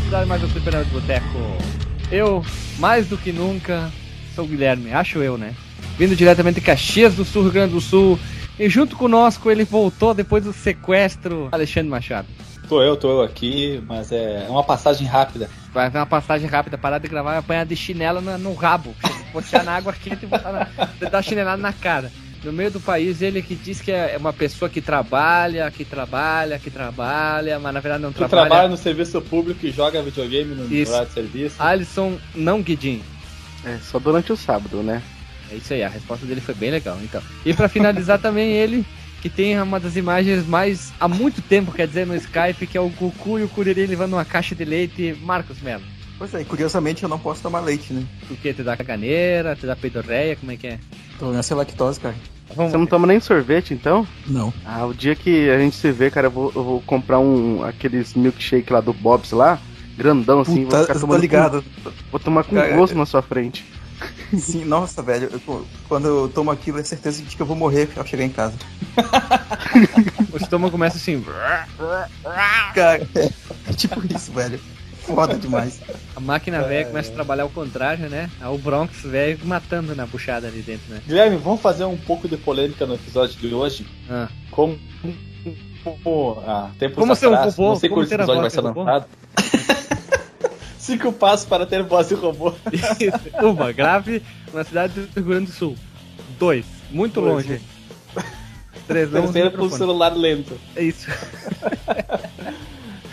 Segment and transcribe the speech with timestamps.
[0.00, 1.26] Velocidade mais do Fliperama de Boteco.
[2.10, 2.44] Eu,
[2.78, 3.90] mais do que nunca,
[4.34, 5.54] sou o Guilherme, acho eu, né?
[5.98, 8.18] Vindo diretamente de Caxias do Sul, Rio Grande do Sul.
[8.58, 12.26] E junto conosco ele voltou depois do sequestro, Alexandre Machado.
[12.68, 15.50] Tô eu, tô eu aqui, mas é uma passagem rápida.
[15.72, 18.94] Vai ver uma passagem rápida, parar de gravar e apanhar de chinela no, no rabo.
[19.32, 20.68] Puxar na água quente e botar na,
[21.08, 22.10] dar chinelada na cara.
[22.42, 26.58] No meio do país, ele que diz que é uma pessoa que trabalha, que trabalha,
[26.58, 28.46] que trabalha, mas na verdade não Que trabalha.
[28.48, 30.90] trabalha no serviço público e joga videogame no Isso.
[30.90, 31.56] horário de serviço.
[31.58, 33.02] Alisson não Guidin.
[33.64, 35.02] É, só durante o sábado, né?
[35.52, 37.20] É isso aí, a resposta dele foi bem legal, então.
[37.44, 38.86] E pra finalizar também ele,
[39.20, 42.80] que tem uma das imagens mais há muito tempo, quer dizer, no Skype, que é
[42.80, 45.82] o Goku e o Kuririn levando uma caixa de leite, Marcos Melo.
[46.16, 48.02] Pois é, e curiosamente eu não posso tomar leite, né?
[48.30, 48.52] O que?
[48.54, 50.78] Te dá caganeira, te dá peidorreia, como é que é?
[51.18, 52.14] Tolerância à lactose, cara.
[52.54, 54.06] Vamos Você não toma nem sorvete, então?
[54.26, 54.52] Não.
[54.64, 57.62] Ah, o dia que a gente se vê, cara, eu vou, eu vou comprar um
[57.64, 59.58] aqueles milkshake lá do Bob's lá,
[59.96, 61.62] grandão assim, vou Puta, ficar eu tô tomando ligado.
[61.62, 63.64] Com, vou tomar com Cara, gosto na sua frente.
[64.36, 65.28] Sim, nossa, velho.
[65.32, 68.30] eu- quando eu tomo aquilo, é certeza de que eu vou morrer ao chegar em
[68.30, 68.54] casa.
[70.32, 71.24] O estômago começa assim.
[72.74, 74.60] Cara, é tipo isso, velho.
[75.14, 75.80] Foda demais.
[76.14, 78.30] A máquina velha começa a trabalhar ao contrário, né?
[78.40, 81.00] Aí o Bronx velho matando na puxada ali dentro, né?
[81.06, 83.86] Guilherme, vamos fazer um pouco de polêmica no episódio de hoje?
[84.08, 84.28] Ah.
[84.50, 84.78] Como.
[85.84, 87.68] como ah, tempos Como ser um robô?
[87.68, 89.06] Não sei Como quando esse episódio vai ser lançado.
[90.78, 92.52] Cinco passos para ter voz de robô.
[92.72, 93.46] Isso.
[93.46, 95.76] Uma, grave na cidade do Rio Grande do Sul.
[96.38, 97.60] Dois, muito Dois, longe.
[98.88, 99.78] Três, não usa Terceiro microfone.
[99.78, 100.58] celular lento.
[100.74, 101.06] É isso.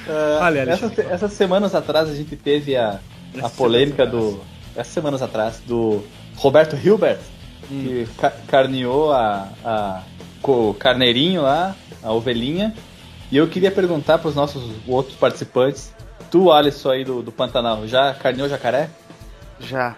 [0.10, 3.00] Ah, Olha, essas, essas semanas atrás a gente teve a,
[3.42, 4.40] a polêmica do.
[4.76, 6.04] Essas semanas atrás, do
[6.36, 7.20] Roberto Hilbert,
[7.72, 7.84] Hum.
[7.84, 10.02] que ca- carneou a, a.
[10.44, 12.74] o carneirinho lá, a ovelhinha.
[13.32, 15.92] E eu queria perguntar pros nossos outros participantes.
[16.32, 18.90] Tu, Alisson aí do, do Pantanal, já carneou jacaré?
[19.60, 19.96] Já.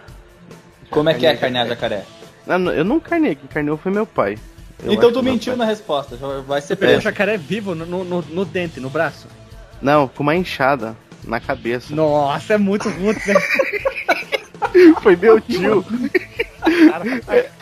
[0.89, 2.03] Como é que é carnear jacaré?
[2.47, 4.37] Não, eu não carnei, quem carneou foi meu pai.
[4.83, 7.03] Eu então tu mentiu pai- na resposta, já vai ser Você pegou o preso.
[7.03, 9.27] jacaré vivo no, no- no dente, no braço.
[9.81, 11.93] Não, com uma enxada na cabeça.
[11.95, 13.33] Nossa, é muito ruim, né?
[15.01, 15.83] Foi meu tio.
[16.91, 17.05] cara?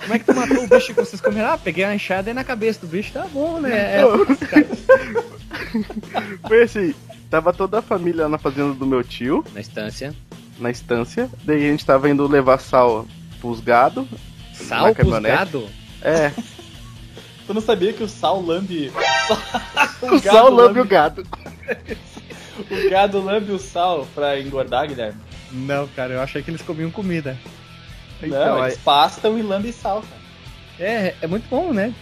[0.02, 1.52] Como é que tu matou o bicho que vocês comeram?
[1.52, 4.02] Ah, peguei a enxada aí na cabeça do bicho, tá bom, né?
[4.02, 4.04] É.
[6.48, 6.94] Foi assim,
[7.30, 10.14] tava toda a família lá na fazenda do meu tio, Na estância.
[10.60, 11.30] na estância.
[11.44, 13.06] Daí a gente tava indo levar sal
[13.40, 14.08] pros gado.
[14.54, 15.68] Sal pros gado?
[16.02, 16.32] É,
[17.46, 18.92] Tu não sabia que o sal lambe.
[20.02, 21.26] o sal lambe o gado.
[22.70, 25.20] O gado lambe o sal pra engordar, Guilherme.
[25.52, 27.38] Não, cara, eu achei que eles comiam comida.
[28.22, 30.22] Então, não, eles pastam e lambem sal, cara.
[30.80, 31.94] É, é muito bom, né?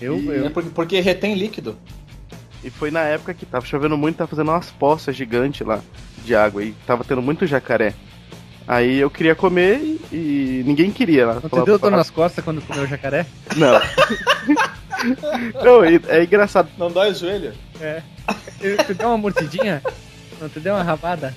[0.00, 1.76] Eu, E- eu, é porque, porque retém líquido.
[2.62, 5.80] E foi na época que tava chovendo muito, tava fazendo umas poças gigantes lá
[6.24, 7.94] de água e tava tendo muito jacaré.
[8.68, 9.78] Aí eu queria comer
[10.12, 11.34] e, e ninguém queria lá.
[11.34, 13.26] Não te deu dor nas costas quando comeu jacaré?
[13.56, 13.80] Não.
[15.64, 16.68] Não, e- é engraçado.
[16.78, 17.52] Não dói o joelho?
[17.80, 18.02] É.
[18.86, 19.82] Tu deu uma mordidinha?
[20.40, 21.34] Não te deu uma rabada?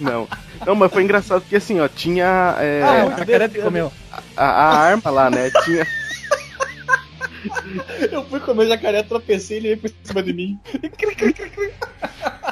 [0.00, 0.26] Não.
[0.66, 3.92] Não, mas foi engraçado porque assim, ó, tinha é, Ah, o muito jacaré te comeu.
[4.36, 5.50] a, a arma lá, né?
[5.64, 5.86] Tinha.
[8.10, 10.58] Eu fui comer jacaré, tropecei e ele veio por cima de mim.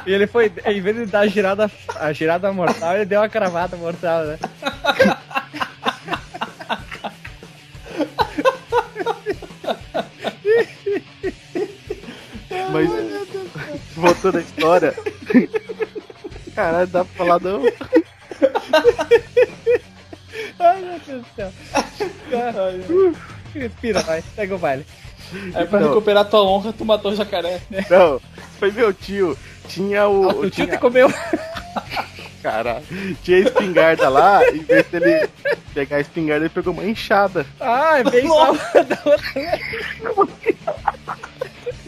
[0.05, 1.69] E ele foi, em vez de dar a girada,
[1.99, 4.39] a girada mortal, ele deu uma cravada mortal, né?
[13.97, 14.93] Voltando à história.
[16.55, 17.63] Caralho, dá pra falar não.
[20.59, 21.51] Ai, meu Deus do céu.
[23.53, 24.85] Respira, vai, segue o baile.
[25.53, 25.89] Aí pra Não.
[25.89, 27.59] recuperar tua honra, tu matou o jacaré.
[27.89, 28.21] Não,
[28.59, 29.37] foi meu tio.
[29.67, 30.29] Tinha o.
[30.29, 31.11] Ah, o tio tinha, te comeu.
[32.41, 32.83] Caralho.
[33.23, 35.29] Tinha a espingarda lá, em vez dele
[35.73, 37.45] pegar a espingarda, ele pegou uma enxada.
[37.59, 39.61] Ah, é bem igual da outra vez.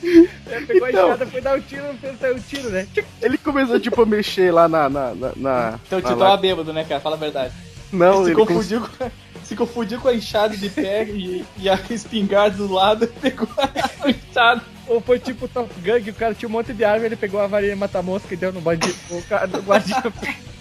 [0.48, 1.08] Ele pegou a Então.
[1.08, 2.88] enxada, foi dar um tiro, não fez o tiro, né?
[3.22, 4.90] Ele começou, tipo, a mexer lá na.
[4.90, 7.00] na, na, na Teu tio na- tava bêbado, né, cara?
[7.02, 7.54] Fala a verdade.
[7.92, 9.12] Não, se, ele confundiu com,
[9.44, 14.10] se confundiu com a enxada de pé e, e a espingarda do lado pegou a
[14.10, 14.62] enxada.
[14.88, 17.40] Ou foi tipo Top Gun, que o cara tinha um monte de arma, ele pegou
[17.40, 20.02] a varinha mata-mosca e deu no bandido, o cara do guardinha.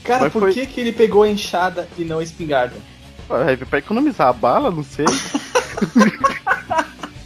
[0.05, 2.75] Cara, Mas por foi- que, que ele pegou a enxada e não a espingarda?
[3.29, 5.05] Ai, pra economizar a bala, não sei.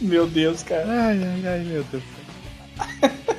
[0.03, 0.85] Meu Deus, cara.
[0.87, 2.03] Ai, ai, ai, meu Deus.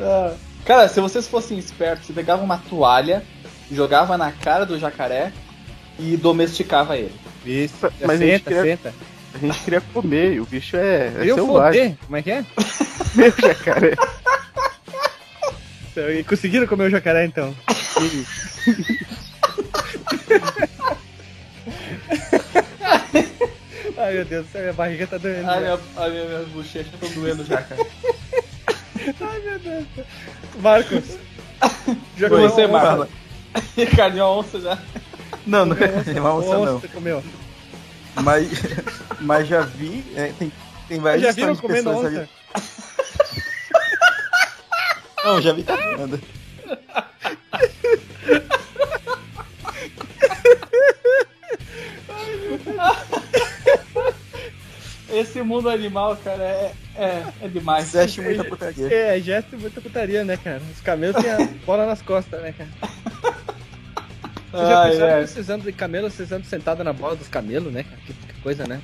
[0.00, 0.34] Ah.
[0.64, 3.22] Cara, se vocês fossem espertos, você pegava uma toalha,
[3.70, 5.30] jogava na cara do jacaré
[5.98, 7.12] e domesticava ele.
[7.44, 8.94] Isso, Mas a gente senta, queria- senta.
[9.34, 11.82] A gente queria comer, e o bicho é, é Eu selvagem.
[11.90, 12.44] foder, como é que é?
[13.14, 13.94] Meu jacaré.
[15.92, 16.14] céu.
[16.18, 17.54] E conseguiram comer o jacaré então?
[24.02, 25.48] Ai meu Deus minha barriga tá doendo.
[25.48, 25.60] A já.
[25.60, 27.86] minha, a minha, minhas bochechas estão doendo já, cara.
[29.20, 29.86] Ai meu Deus.
[30.58, 31.04] Marcos.
[32.16, 32.68] Já Foi comeu você, onça?
[32.68, 33.08] Marcos.
[33.96, 34.78] Carninho a onça já.
[35.46, 36.76] Não, não é uma onça, não.
[36.76, 37.22] Onça comeu.
[38.16, 38.48] Mas,
[39.20, 40.52] mas já vi, é, tem,
[40.88, 42.18] tem várias Já viram comendo pessoas onça?
[42.18, 42.28] ali.
[45.24, 46.20] Não, já vi comendo.
[55.12, 57.86] Esse mundo animal, cara, é, é, é demais.
[57.88, 58.92] Você acha muita putaria.
[58.92, 60.60] É, gesto muita putaria, né, cara?
[60.72, 62.70] Os camelos têm a bola nas costas, né, cara?
[64.50, 65.22] Vocês já Ai, pensaram ai.
[65.22, 67.96] precisando de camelo, vocês andam sentado na bola dos camelos, né, cara?
[68.06, 68.80] Que, que coisa, né?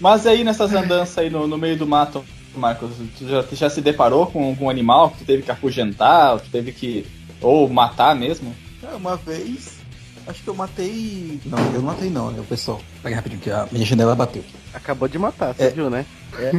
[0.00, 2.24] Mas aí nessas andanças aí no, no meio do mato,
[2.54, 6.34] Marcos, tu já, tu já se deparou com algum animal que tu teve que afugentar,
[6.34, 7.06] ou tu teve que.
[7.40, 8.54] ou matar mesmo?
[8.82, 9.78] Ah, Uma vez,
[10.26, 11.40] acho que eu matei.
[11.46, 12.80] Não, eu não matei não, né, o pessoal.
[13.02, 14.44] Pega rapidinho que a minha janela bateu.
[14.72, 15.70] Acabou de matar, você É.
[15.70, 16.04] viu, né?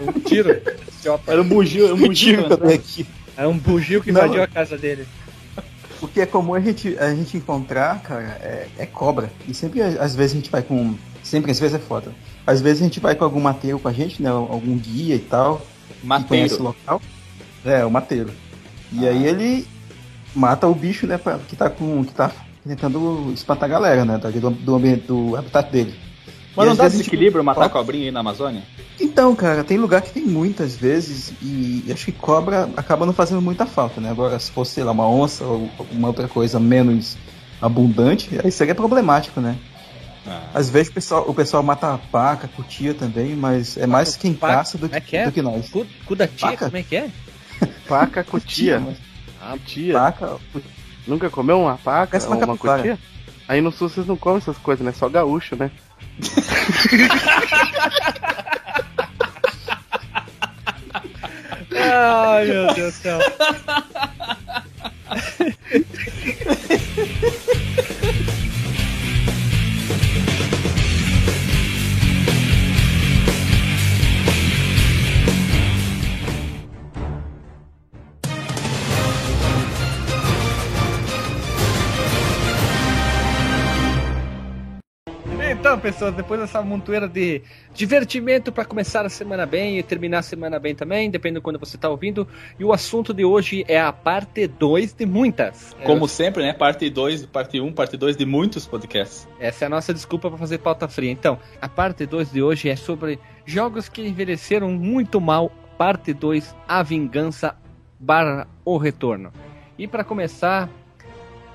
[0.00, 0.60] Um tiro.
[1.26, 2.46] Era um bugio, era um bugio.
[2.46, 3.06] que eu dei aqui.
[3.36, 4.20] É um bugio que Não.
[4.24, 5.06] invadiu a casa dele.
[6.00, 9.30] O que é comum a gente, a gente encontrar, cara, é, é cobra.
[9.46, 10.94] E sempre, às vezes, a gente vai com.
[11.22, 12.12] Sempre, às vezes é foda.
[12.46, 14.30] Às vezes a gente vai com algum mateiro com a gente, né?
[14.30, 15.58] Algum guia e tal.
[15.58, 16.62] que conhece o Mateiro.
[16.62, 17.02] local.
[17.64, 18.30] É, o mateiro.
[18.90, 19.66] E aí ele
[20.34, 21.18] mata o bicho, né?
[21.18, 22.02] pra- que tá com.
[22.02, 22.32] que tá
[22.66, 24.18] tentando espantar a galera, né?
[24.18, 25.94] Do, do ambiente, do habitat dele.
[26.56, 28.62] Mas E não dá a gente- desequilíbrio matar Pode- cobrinha aí na Amazônia?
[29.00, 33.40] Então, cara, tem lugar que tem muitas vezes e acho que cobra acaba não fazendo
[33.40, 34.10] muita falta, né?
[34.10, 37.16] Agora, se fosse, sei lá, uma onça ou alguma outra coisa menos
[37.62, 39.56] abundante, aí seria problemático, né?
[40.26, 40.42] Ah.
[40.52, 44.34] Às vezes o pessoal, o pessoal mata a paca, cutia também, mas é mais quem
[44.34, 45.24] Paca, caça do é que, que é?
[45.24, 45.70] do que nós.
[45.70, 46.64] Cu, cu da tia, Paca?
[46.66, 47.08] como é que é?
[47.88, 48.80] Paca, cutia.
[48.84, 48.96] mas
[49.40, 49.94] Ah, Cutia.
[49.94, 50.36] Paca,
[51.10, 52.82] Nunca comeu uma paca Parece ou uma uma capivara.
[52.82, 52.98] cutia?
[53.48, 54.92] Aí no sul vocês não comem essas coisas, né?
[54.92, 55.72] Só gaúcho, né?
[61.74, 63.18] Ai, meu Deus do céu.
[85.60, 87.42] Então, pessoas, depois dessa montoeira de
[87.74, 91.58] divertimento para começar a semana bem e terminar a semana bem também, dependendo de quando
[91.58, 92.26] você tá ouvindo.
[92.58, 95.76] E o assunto de hoje é a parte 2 de muitas.
[95.84, 96.54] Como sempre, né?
[96.54, 99.28] Parte 2, parte 1, um, parte 2 de muitos podcasts.
[99.38, 101.10] Essa é a nossa desculpa para fazer pauta fria.
[101.10, 105.52] Então, a parte 2 de hoje é sobre jogos que envelheceram muito mal.
[105.76, 107.54] Parte 2, a vingança
[107.98, 109.30] barra o retorno.
[109.78, 110.70] E para começar,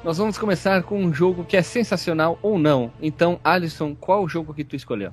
[0.06, 2.92] nós vamos começar com um jogo que é sensacional ou não.
[3.02, 5.12] Então, Alisson, qual o jogo que tu escolheu?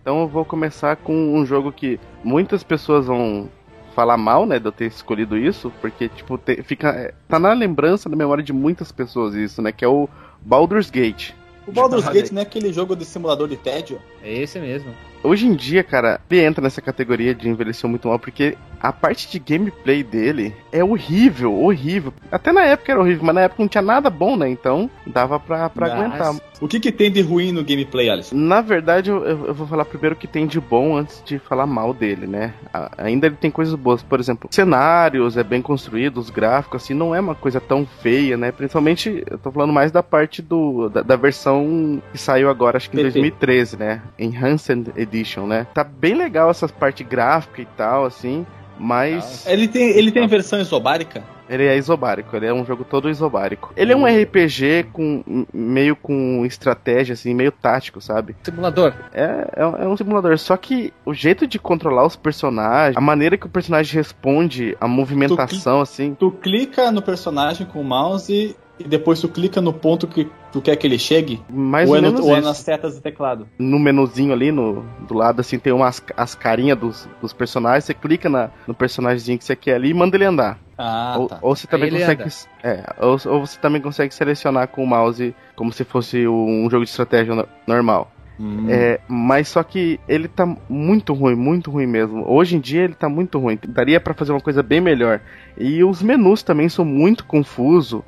[0.00, 3.50] Então eu vou começar com um jogo que muitas pessoas vão
[3.96, 7.52] falar mal, né, de eu ter escolhido isso, porque, tipo, te- fica, é, tá na
[7.52, 10.08] lembrança, na memória de muitas pessoas isso, né, que é o
[10.40, 11.32] Baldur's Gate.
[11.66, 12.08] O Baldur's.
[12.08, 14.00] Gate não é aquele jogo de simulador de tédio?
[14.22, 14.92] É esse mesmo.
[15.22, 19.30] Hoje em dia, cara, ele entra nessa categoria de envelheceu muito mal, porque a parte
[19.30, 22.12] de gameplay dele é horrível, horrível.
[22.32, 24.48] Até na época era horrível, mas na época não tinha nada bom, né?
[24.48, 26.34] Então dava pra, pra aguentar.
[26.60, 28.34] O que, que tem de ruim no gameplay, Alisson?
[28.34, 31.66] Na verdade, eu, eu- vou falar primeiro o que tem de bom antes de falar
[31.66, 32.54] mal dele, né?
[32.98, 37.14] Ainda ele tem coisas boas, por exemplo, cenários é bem construído, os gráficos, assim, não
[37.14, 38.50] é uma coisa tão feia, né?
[38.50, 42.90] Principalmente, eu tô falando mais da parte do da, da versão que saiu agora, acho
[42.90, 43.12] que em PT.
[43.20, 44.02] 2013, né?
[44.18, 45.66] Enhanced Edition, né?
[45.74, 48.46] Tá bem legal essas parte gráfica e tal, assim,
[48.82, 51.22] mas Ele tem, ele tem versão isobárica?
[51.50, 53.74] ele é isobárico, ele é um jogo todo isobárico.
[53.76, 58.34] Ele é um RPG com meio com estratégia, assim, meio tático, sabe?
[58.42, 58.94] Simulador.
[59.12, 63.00] É, é, um- é um simulador, só que o jeito de controlar os personagens, a
[63.02, 68.56] maneira que o personagem responde, a movimentação, assim, Tu clica no personagem com o mouse
[68.84, 71.40] e depois tu clica no ponto que tu quer que ele chegue?
[71.48, 73.48] mais ou, ou, é no, menos ou é nas setas do teclado?
[73.58, 77.94] No menuzinho ali, no, do lado, assim, tem umas as carinhas dos, dos personagens, você
[77.94, 80.58] clica na, no personagemzinho que você quer ali e manda ele andar.
[80.76, 81.38] Ah, ou, tá.
[81.42, 82.22] ou você também consegue.
[82.22, 82.32] anda.
[82.62, 86.84] É, ou, ou você também consegue selecionar com o mouse como se fosse um jogo
[86.84, 88.10] de estratégia no- normal.
[88.40, 88.66] Hum.
[88.68, 92.24] É, mas só que ele tá muito ruim, muito ruim mesmo.
[92.26, 93.58] Hoje em dia ele tá muito ruim.
[93.68, 95.20] Daria pra fazer uma coisa bem melhor.
[95.56, 98.02] E os menus também são muito confusos.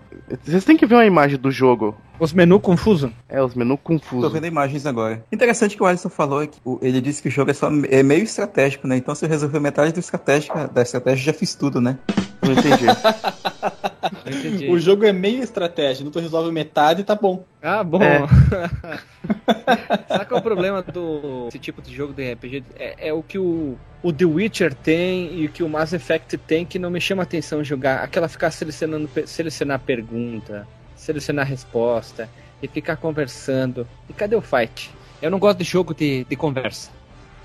[0.44, 1.94] Vocês têm que ver uma imagem do jogo.
[2.18, 3.10] Os menus confusos.
[3.28, 4.32] É, os menus Tô confusos.
[4.32, 5.24] vendo imagens agora.
[5.30, 8.02] Interessante que o Alisson falou é que ele disse que o jogo é, só, é
[8.02, 8.96] meio estratégico, né?
[8.96, 11.98] Então se eu resolver metade do estratégica, da estratégia, já fiz tudo, né?
[12.42, 12.84] Não entendi.
[14.24, 14.68] Não entendi.
[14.68, 17.44] O jogo é meio estratégia, tu resolve metade e tá bom.
[17.62, 18.02] Ah, bom.
[18.02, 18.26] É.
[20.08, 22.64] Sabe qual é o problema do esse tipo de jogo de RPG?
[22.76, 26.38] É, é o que o, o The Witcher tem e o que o Mass Effect
[26.38, 28.02] tem que não me chama atenção jogar.
[28.02, 30.66] Aquela ficar selecionando, selecionar pergunta,
[30.96, 32.28] selecionar resposta
[32.62, 33.86] e ficar conversando.
[34.08, 34.90] E cadê o fight?
[35.20, 36.90] Eu não gosto de jogo de, de conversa.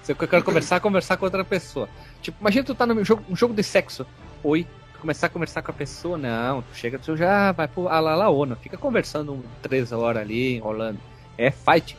[0.04, 1.90] Se eu quero conversar, conversar com outra pessoa.
[2.22, 4.06] Tipo, imagina tu tá num jogo, um jogo de sexo.
[4.44, 4.66] Oi,
[5.00, 8.78] começar a conversar com a pessoa, não, tu chega, tu já vai pro Alalaona, fica
[8.78, 11.00] conversando um, três horas ali, enrolando.
[11.38, 11.98] É fight.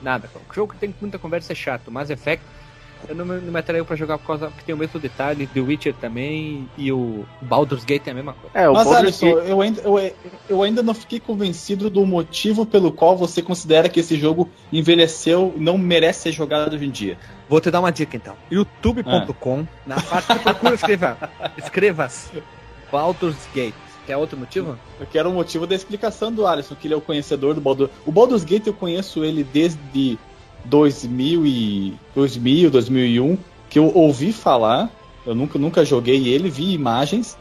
[0.00, 0.30] Nada.
[0.50, 1.90] O jogo que tem muita conversa é chato.
[1.90, 2.42] Mass Effect,
[3.08, 5.46] eu não me, não me atraiu pra jogar por causa que tem o mesmo detalhe.
[5.48, 8.58] The Witcher também e o Baldur's Gate é a mesma coisa.
[8.58, 10.14] É, o Mas, Baldur's Alisson, Gate- eu ainda, eu,
[10.48, 15.52] eu ainda não fiquei convencido do motivo pelo qual você considera que esse jogo envelheceu
[15.56, 17.18] e não merece ser jogado hoje em dia.
[17.48, 18.36] Vou te dar uma dica então.
[18.50, 21.16] youtube.com, na parte de procura, escreva,
[21.56, 22.08] escreva
[22.92, 23.74] Baldur's Gate.
[24.06, 24.78] Quer outro motivo?
[24.98, 27.90] Eu quero o motivo da explicação do Alisson, que ele é o conhecedor do Baldur.
[28.06, 30.18] O Baldur's Gate eu conheço ele desde
[30.64, 33.38] 2000, e 2000 2001,
[33.68, 34.90] que eu ouvi falar.
[35.26, 37.36] Eu nunca, nunca joguei ele, vi imagens.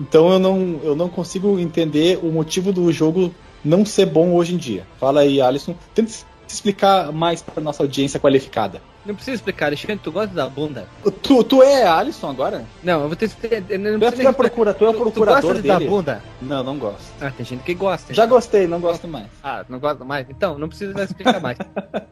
[0.00, 3.32] Então eu não, eu não consigo entender o motivo do jogo
[3.64, 4.86] não ser bom hoje em dia.
[4.98, 5.76] Fala aí, Alisson.
[5.94, 6.12] Tenta
[6.48, 8.82] explicar mais para nossa audiência qualificada.
[9.04, 10.86] Não precisa explicar, Alexandre, tu gosta da bunda?
[11.22, 12.64] Tu, tu é Alisson agora?
[12.82, 13.78] Não, eu vou ter que.
[13.78, 15.88] Não Tu é, é, procura, tu é o Tu- tu procurador gosta dele?
[15.88, 16.22] bunda?
[16.42, 17.10] Não, não gosto.
[17.20, 18.12] Ah, tem gente que gosta.
[18.12, 19.26] Já gostei, não gosto mais.
[19.42, 20.26] Ah, não gosta mais?
[20.28, 21.56] Então, não precisa explicar mais.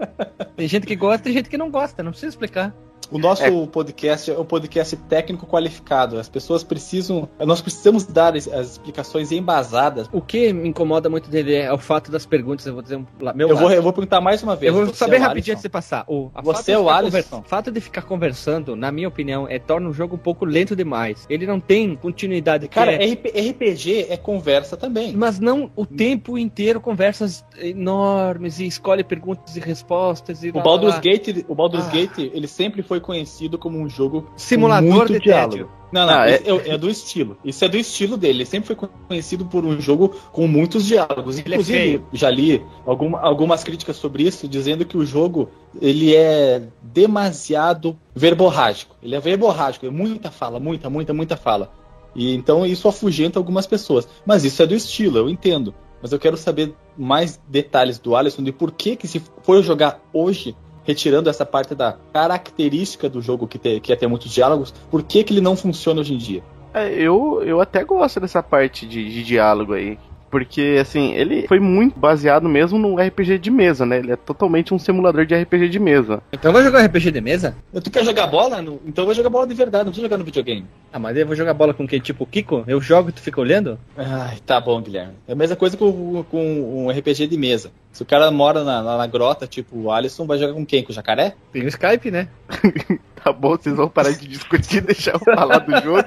[0.56, 2.74] tem gente que gosta e tem gente que não gosta, não precisa explicar.
[3.10, 3.66] O nosso É.
[3.66, 6.18] podcast é um podcast técnico qualificado.
[6.18, 7.28] As pessoas precisam.
[7.40, 10.08] Nós precisamos dar as, as explicações embasadas.
[10.12, 12.66] O que me incomoda muito dele é o fato das perguntas.
[12.66, 14.72] Eu vou dizer um, meu Eu vou, eu vou perguntar mais uma vez.
[14.74, 16.04] Eu vou saber é rapidinho antes de passar.
[16.06, 17.38] O, a Você é o Alisson?
[17.38, 20.76] O fato de ficar conversando, na minha opinião, é torna o jogo um pouco lento
[20.76, 21.26] demais.
[21.30, 22.68] Ele não tem continuidade.
[22.68, 25.16] que Cara, é- RP RPG é conversa também.
[25.16, 30.62] Mas não o tempo inteiro conversas enormes e escolhe perguntas e respostas e O lá,
[30.62, 31.00] Baldur's lá.
[31.00, 31.90] Gate, o Baldur's Ah.
[31.90, 35.50] Gate, ele sempre foi conhecido como um jogo com Simulador muito de diálogo.
[35.52, 35.68] tédio.
[35.90, 37.38] Não, não, Ah, esse é, é do estilo.
[37.42, 38.38] Isso é do estilo dele.
[38.38, 41.38] Ele sempre foi conhecido por um jogo com muitos diálogos.
[41.38, 42.06] Ele é Inclusive, feio.
[42.12, 45.48] já li alguma- algumas críticas sobre isso, dizendo que o jogo
[45.80, 48.96] ele é demasiado verborrágico.
[49.02, 51.72] Ele é verborrágico, é muita fala, muita, muita, muita fala.
[52.14, 54.06] E então isso afugenta algumas pessoas.
[54.26, 55.74] Mas isso é do estilo, eu entendo.
[56.02, 60.00] Mas eu quero saber mais detalhes do Alisson de por que, que se for jogar
[60.12, 60.54] hoje,
[60.88, 65.02] retirando essa parte da característica do jogo que, te, que é ter muitos diálogos, por
[65.02, 66.42] que, que ele não funciona hoje em dia?
[66.72, 69.98] É, eu, eu até gosto dessa parte de, de diálogo aí.
[70.30, 73.98] Porque, assim, ele foi muito baseado mesmo no RPG de mesa, né?
[73.98, 76.22] Ele é totalmente um simulador de RPG de mesa.
[76.32, 77.56] Então vai jogar RPG de mesa?
[77.82, 78.60] Tu quer jogar bola?
[78.60, 80.66] No- Então eu vou jogar bola de verdade, não precisa jogar no videogame.
[80.92, 81.98] Ah, mas eu vou jogar bola com quem?
[82.00, 82.64] Tipo o Kiko?
[82.66, 83.78] Eu jogo e tu fica olhando?
[83.96, 85.14] Ai, tá bom, Guilherme.
[85.26, 87.70] É a mesma coisa com, com um RPG de mesa.
[87.92, 90.82] Se o cara mora na, na, na grota, tipo o Alisson, vai jogar com quem?
[90.84, 91.34] Com o jacaré?
[91.52, 92.28] Tem o Skype, né?
[93.22, 96.04] Tá bom, vocês vão parar de discutir e deixar eu falar do jogo.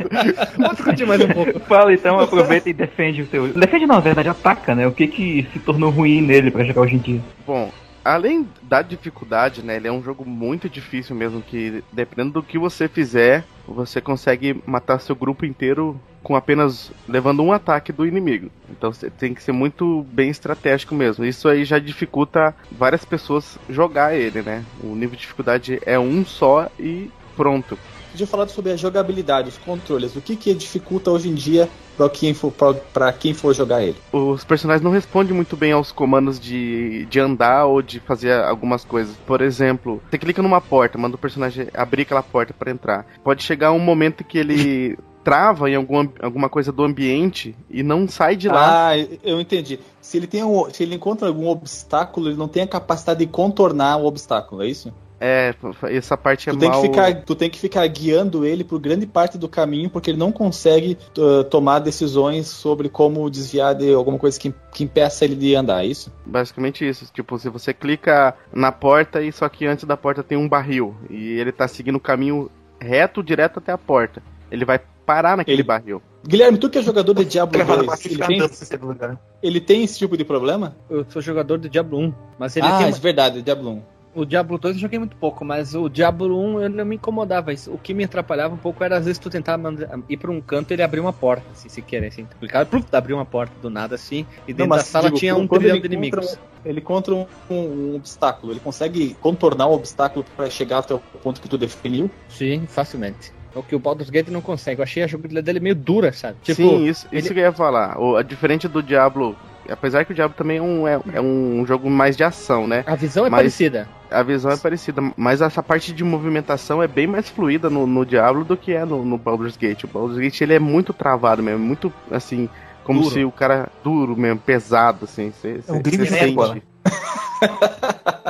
[0.58, 1.60] Vamos discutir mais um pouco.
[1.62, 3.48] Fala então, aproveita e defende o seu.
[3.50, 4.88] Defende não, na verdade, ataca, né?
[4.88, 7.22] O que que se tornou ruim nele pra jogar hoje em dia?
[7.46, 7.72] Bom,
[8.03, 9.75] além da dificuldade, né?
[9.75, 14.62] Ele é um jogo muito difícil mesmo, que dependendo do que você fizer, você consegue
[14.65, 18.51] matar seu grupo inteiro com apenas levando um ataque do inimigo.
[18.70, 21.25] Então você tem que ser muito bem estratégico mesmo.
[21.25, 24.63] Isso aí já dificulta várias pessoas jogar ele, né?
[24.84, 27.77] O nível de dificuldade é um só e pronto.
[28.12, 30.15] Podia falar sobre a jogabilidade, os controles.
[30.15, 31.70] O que, que dificulta hoje em dia
[32.01, 33.96] pra quem for, pra, pra quem for jogar ele?
[34.12, 38.84] Os personagens não respondem muito bem aos comandos de, de andar ou de fazer algumas
[38.84, 39.15] coisas.
[39.25, 43.05] Por exemplo, você clica numa porta, manda o personagem abrir aquela porta para entrar.
[43.24, 48.08] Pode chegar um momento que ele trava em alguma, alguma coisa do ambiente e não
[48.08, 48.89] sai de lá.
[48.89, 49.79] Ah, eu entendi.
[50.01, 53.27] Se ele, tem um, se ele encontra algum obstáculo, ele não tem a capacidade de
[53.27, 54.91] contornar o obstáculo, é isso?
[55.24, 56.82] É, essa parte é Tu tem, mal...
[56.82, 60.18] que ficar, tu tem que ficar guiando ele por grande parte do caminho, porque ele
[60.18, 65.36] não consegue uh, tomar decisões sobre como desviar de alguma coisa que, que impeça ele
[65.36, 66.12] de andar, é isso?
[66.25, 67.06] Basicamente isso.
[67.13, 70.96] Tipo, se você clica na porta e só que antes da porta tem um barril
[71.08, 72.50] e ele tá seguindo o caminho
[72.80, 74.24] reto, direto até a porta.
[74.50, 76.01] Ele vai parar naquele Ele- barril.
[76.25, 79.20] Guilherme, tu que é jogador de Diablo Gravado 2, pra ele tem, lugar.
[79.42, 80.75] ele tem esse tipo de problema?
[80.88, 83.82] Eu sou jogador do Diablo 1, mas ele ah, tem é verdade, Diablo 1.
[84.13, 87.53] O Diablo 2 eu joguei muito pouco, mas o Diablo 1 eu não me incomodava.
[87.53, 90.30] Isso- O que me atrapalhava um pouco era às vezes tu tentar manda- ir pra
[90.30, 92.25] um canto e ele abrir uma porta, assim, se querer, assim.
[92.25, 95.18] Tu clicava, pluf, abriu uma porta do nada, assim, e dentro Não, da sala digo,
[95.18, 96.34] tinha um trilhão ele de encontra inimigos.
[96.65, 101.00] um- ele contra um, um obstáculo, ele consegue contornar o obstáculo para chegar até o
[101.00, 102.12] ponto que tu definiu.
[102.27, 103.32] Sim, facilmente.
[103.56, 104.80] O que o Baldur's Gate não consegue.
[104.80, 106.38] Eu achei a jogabilidade dele meio dura, sabe?
[106.41, 107.98] Tipo, Sim, isso, ele- isso que eu ia falar.
[107.98, 109.36] O, a diferente do Diablo,
[109.72, 112.84] apesar que o Diablo também é um, é, é um jogo mais de ação, né?
[112.86, 113.88] a visão é Mas- parecida.
[114.12, 118.06] A visão é parecida, mas essa parte de movimentação é bem mais fluida no, no
[118.06, 119.86] Diablo do que é no, no Baldur's Gate.
[119.86, 122.50] O Baldur's Gate ele é muito travado mesmo, muito assim,
[122.84, 123.13] como Duro.
[123.13, 125.32] se o cara duro mesmo, pesado assim.
[125.42, 126.34] Cê, É um gringo sente.
[126.36, 126.58] bola.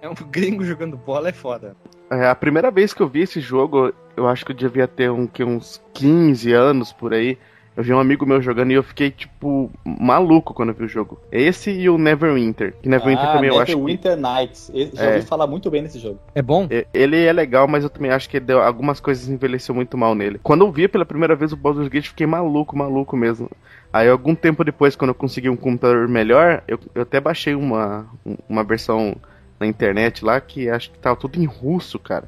[0.00, 1.74] É um gringo jogando bola, é foda.
[2.10, 5.10] É, a primeira vez que eu vi esse jogo, eu acho que eu devia ter
[5.10, 7.36] um, que, uns 15 anos por aí.
[7.76, 10.88] Eu vi um amigo meu jogando e eu fiquei, tipo, maluco quando eu vi o
[10.88, 11.20] jogo.
[11.30, 12.74] Esse e o Neverwinter.
[12.80, 13.72] Que Neverwinter ah, também eu acho que.
[13.76, 14.70] Neverwinter Nights.
[14.72, 15.14] Esse- Já É.
[15.16, 16.18] ouvi falar muito bem nesse jogo.
[16.34, 16.66] É bom?
[16.70, 20.14] E- Ele é legal, mas eu também acho que deu, algumas coisas envelheceu muito mal
[20.14, 20.40] nele.
[20.42, 23.50] Quando eu vi pela primeira vez o Baldur's Gate, eu fiquei maluco, maluco mesmo.
[23.92, 28.06] Aí algum tempo depois, quando eu consegui um computador melhor, eu, eu até baixei uma,
[28.48, 29.16] uma versão
[29.60, 32.26] na internet lá que acho que tava tudo em russo, cara.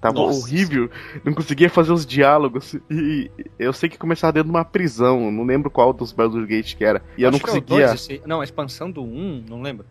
[0.00, 0.38] Tava Nossa.
[0.40, 0.90] horrível,
[1.24, 2.74] não conseguia fazer os diálogos.
[2.90, 6.74] E eu sei que começava dentro de uma prisão, não lembro qual dos Baldur's Gate
[6.76, 7.02] que era.
[7.16, 7.86] E eu não Acho é conseguia.
[7.88, 9.86] dois, esse- Não, a expansão do 1, não lembro.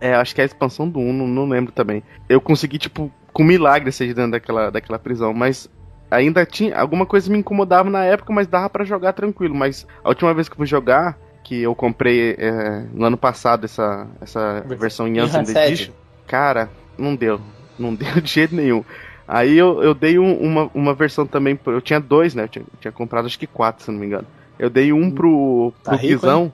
[0.00, 2.02] É, acho que é a expansão do 1, não, não lembro também.
[2.28, 5.70] Eu consegui, tipo, com milagre sair de dentro daquela, daquela prisão, mas
[6.10, 6.76] ainda tinha.
[6.76, 9.54] Alguma coisa me incomodava na época, mas dava pra jogar tranquilo.
[9.54, 13.64] Mas a última vez que eu fui jogar, que eu comprei é, no ano passado
[13.64, 15.18] essa, essa versão em.
[15.20, 15.92] Edition,
[16.26, 16.68] cara,
[16.98, 17.40] não deu.
[17.78, 18.84] Não deu de jeito nenhum.
[19.26, 21.54] Aí eu, eu dei um- uma, uma versão também.
[21.56, 22.44] pro- Eu tinha dois, né?
[22.44, 24.26] Eu tinha, eu tinha comprado acho que quatro, se não me engano.
[24.58, 26.52] Eu dei um pro, Tá pro rico, Guizão.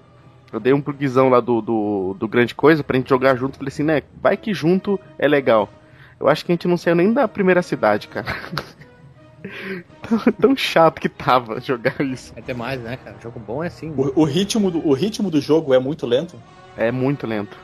[0.53, 3.59] Eu dei um pro Guizão lá do, do, do Grande Coisa pra gente jogar junto.
[3.59, 4.03] Falei assim, né?
[4.23, 5.69] Vai que junto é legal.
[6.19, 8.27] Eu acho que a gente não saiu nem da primeira cidade, cara.
[10.09, 12.33] tão, tão chato que tava jogar isso.
[12.35, 13.17] Ter mais, né, cara?
[13.23, 13.93] Jogo bom é assim.
[13.97, 16.37] O, o ritmo do, o ritmo do jogo é muito lento.
[16.77, 17.57] É muito lento.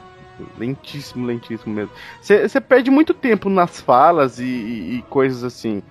[0.59, 1.91] Lentíssimo, lentíssimo mesmo.
[2.21, 5.83] Você perde muito tempo nas falas e, e- e coisas assim.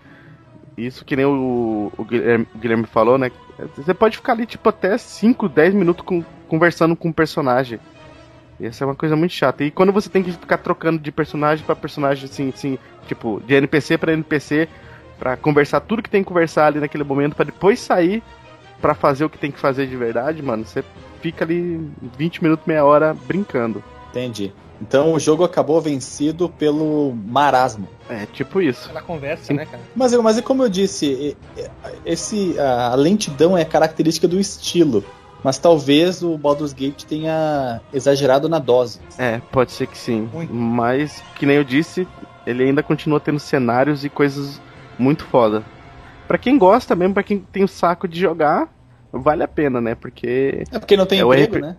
[0.77, 3.31] Isso que nem o, o Guilherme, o Guilherme falou, né?
[3.77, 7.79] Você pode ficar ali, tipo, até 5, 10 minutos com- conversando com o personagem.
[8.59, 9.63] E essa é uma coisa muito chata.
[9.63, 13.53] E quando você tem que ficar trocando de personagem pra personagem, assim, assim tipo, de
[13.53, 14.67] NPC pra NPC,
[15.19, 18.21] pra conversar tudo que tem que conversar ali naquele momento, pra depois sair
[18.81, 20.83] pra fazer o que tem que fazer de verdade, mano, você
[21.21, 23.81] fica ali 20 minutos, meia hora brincando.
[24.13, 24.53] Entendi.
[24.79, 27.87] Então o jogo acabou vencido pelo marasmo.
[28.07, 28.89] É, tipo isso.
[28.89, 29.53] Ela conversa, Sim.
[29.55, 29.81] né, cara?
[29.95, 31.35] Mas, mas é como eu disse,
[32.05, 35.03] esse, a a lentidão é característica do estilo.
[35.43, 38.99] Mas talvez o Baldur's Gate tenha exagerado na dose.
[39.17, 40.29] É, pode ser que sim.
[40.31, 40.53] Muito.
[40.53, 42.07] Mas, que nem eu disse,
[42.47, 44.61] ele ainda continua tendo cenários e coisas
[44.97, 45.63] muito foda.
[46.27, 48.69] Pra quem gosta mesmo, pra quem tem o saco de jogar,
[49.11, 49.95] vale a pena, né?
[49.95, 50.63] Porque.
[50.71, 51.61] É porque não tem É o emprego, RP.
[51.61, 51.75] né?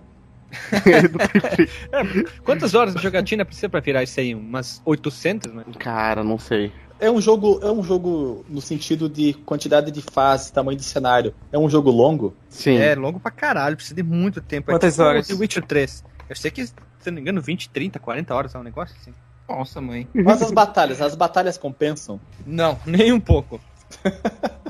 [2.45, 4.35] Quantas horas de jogatina precisa pra virar isso aí?
[4.35, 5.65] Umas 800, né?
[5.79, 6.73] Cara, não sei.
[7.01, 11.35] É um jogo, é um jogo no sentido de quantidade de fases, tamanho de cenário.
[11.53, 12.35] É um jogo longo.
[12.49, 12.77] Sim.
[12.77, 14.71] É longo pra caralho, precisa de muito tempo.
[14.71, 15.27] Quantas é tipo horas?
[15.27, 16.05] The Witcher 3.
[16.29, 16.73] Eu sei que, se
[17.05, 19.13] eu não me engano, 20, 30, 40 horas é um negócio assim.
[19.49, 20.09] Nossa, mãe.
[20.15, 22.21] Mas as batalhas, as batalhas compensam.
[22.47, 23.61] Não, nem um pouco.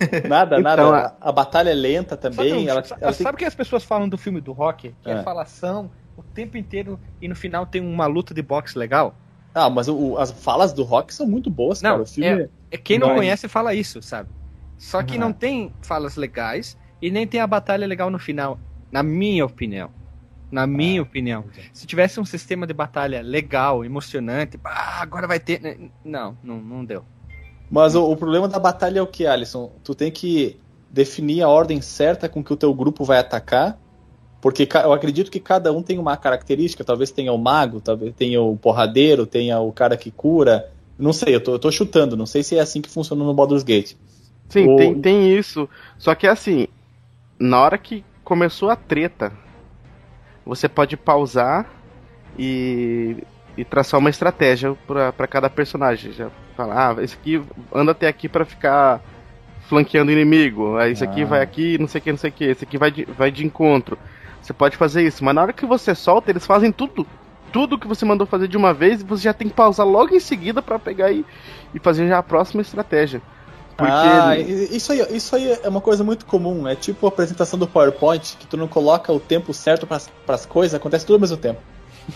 [0.28, 1.16] Nada, Então, nada.
[1.20, 2.68] A, a batalha é lenta também.
[2.68, 4.94] ela, sabe, ela tem- sabe o que as pessoas falam do filme do Rock?
[5.02, 5.14] Que é.
[5.14, 5.22] É.
[5.22, 9.14] falação o tempo inteiro e no final tem uma luta de boxe legal?
[9.54, 12.02] Ah, mas o- as falas do Rock são muito boas, Não, cara.
[12.02, 12.48] O filme.
[12.70, 13.14] É quem não é.
[13.14, 14.28] conhece fala isso, sabe?
[14.78, 15.20] Só que Uhum.
[15.20, 18.58] não tem falas legais e nem tem a batalha legal no final,
[18.90, 19.90] na minha opinião.
[20.50, 21.44] Na minha opinião.
[21.72, 25.60] Se tivesse um sistema de batalha legal, emocionante, ah, agora vai ter.
[25.60, 25.76] né?
[26.04, 27.04] Não, não, não deu.
[27.70, 29.70] Mas o, o problema da batalha é o que, Alisson?
[29.82, 30.56] Tu tem que
[30.90, 33.78] definir a ordem certa com que o teu grupo vai atacar.
[34.40, 36.84] Porque eu acredito que cada um tem uma característica.
[36.84, 40.70] Talvez tenha o mago, talvez tenha o porradeiro, tenha o cara que cura.
[40.98, 42.16] Não sei, eu tô, eu tô chutando.
[42.16, 43.94] Não sei se é assim que funciona no Baldur's Gate.
[44.48, 45.68] Sim, O- tem, tem isso.
[45.98, 46.68] Só que assim,
[47.38, 49.32] na hora que começou a treta,
[50.44, 51.68] você pode pausar
[52.38, 53.16] e,
[53.56, 56.12] e traçar uma estratégia pra cada personagem.
[56.12, 57.42] Já falar, ah, esse aqui
[57.74, 59.00] anda até aqui pra ficar
[59.68, 60.76] flanqueando o inimigo.
[60.76, 61.26] Aí esse aqui Ah.
[61.26, 62.44] vai aqui, não sei o que, não sei o que.
[62.44, 63.98] Esse aqui vai de, vai de encontro.
[64.42, 67.06] Você pode fazer isso, mas na hora que você solta, eles fazem tudo.
[67.52, 70.20] Tudo que você mandou fazer de uma vez, você já tem que pausar logo em
[70.20, 71.24] seguida pra pegar e,
[71.74, 73.22] e fazer já a próxima estratégia.
[73.76, 76.66] Porque Ah, isso aí, isso aí é uma coisa muito comum.
[76.66, 80.46] É tipo a apresentação do PowerPoint, que tu não coloca o tempo certo pras, pras
[80.46, 81.60] coisas, acontece tudo ao mesmo tempo.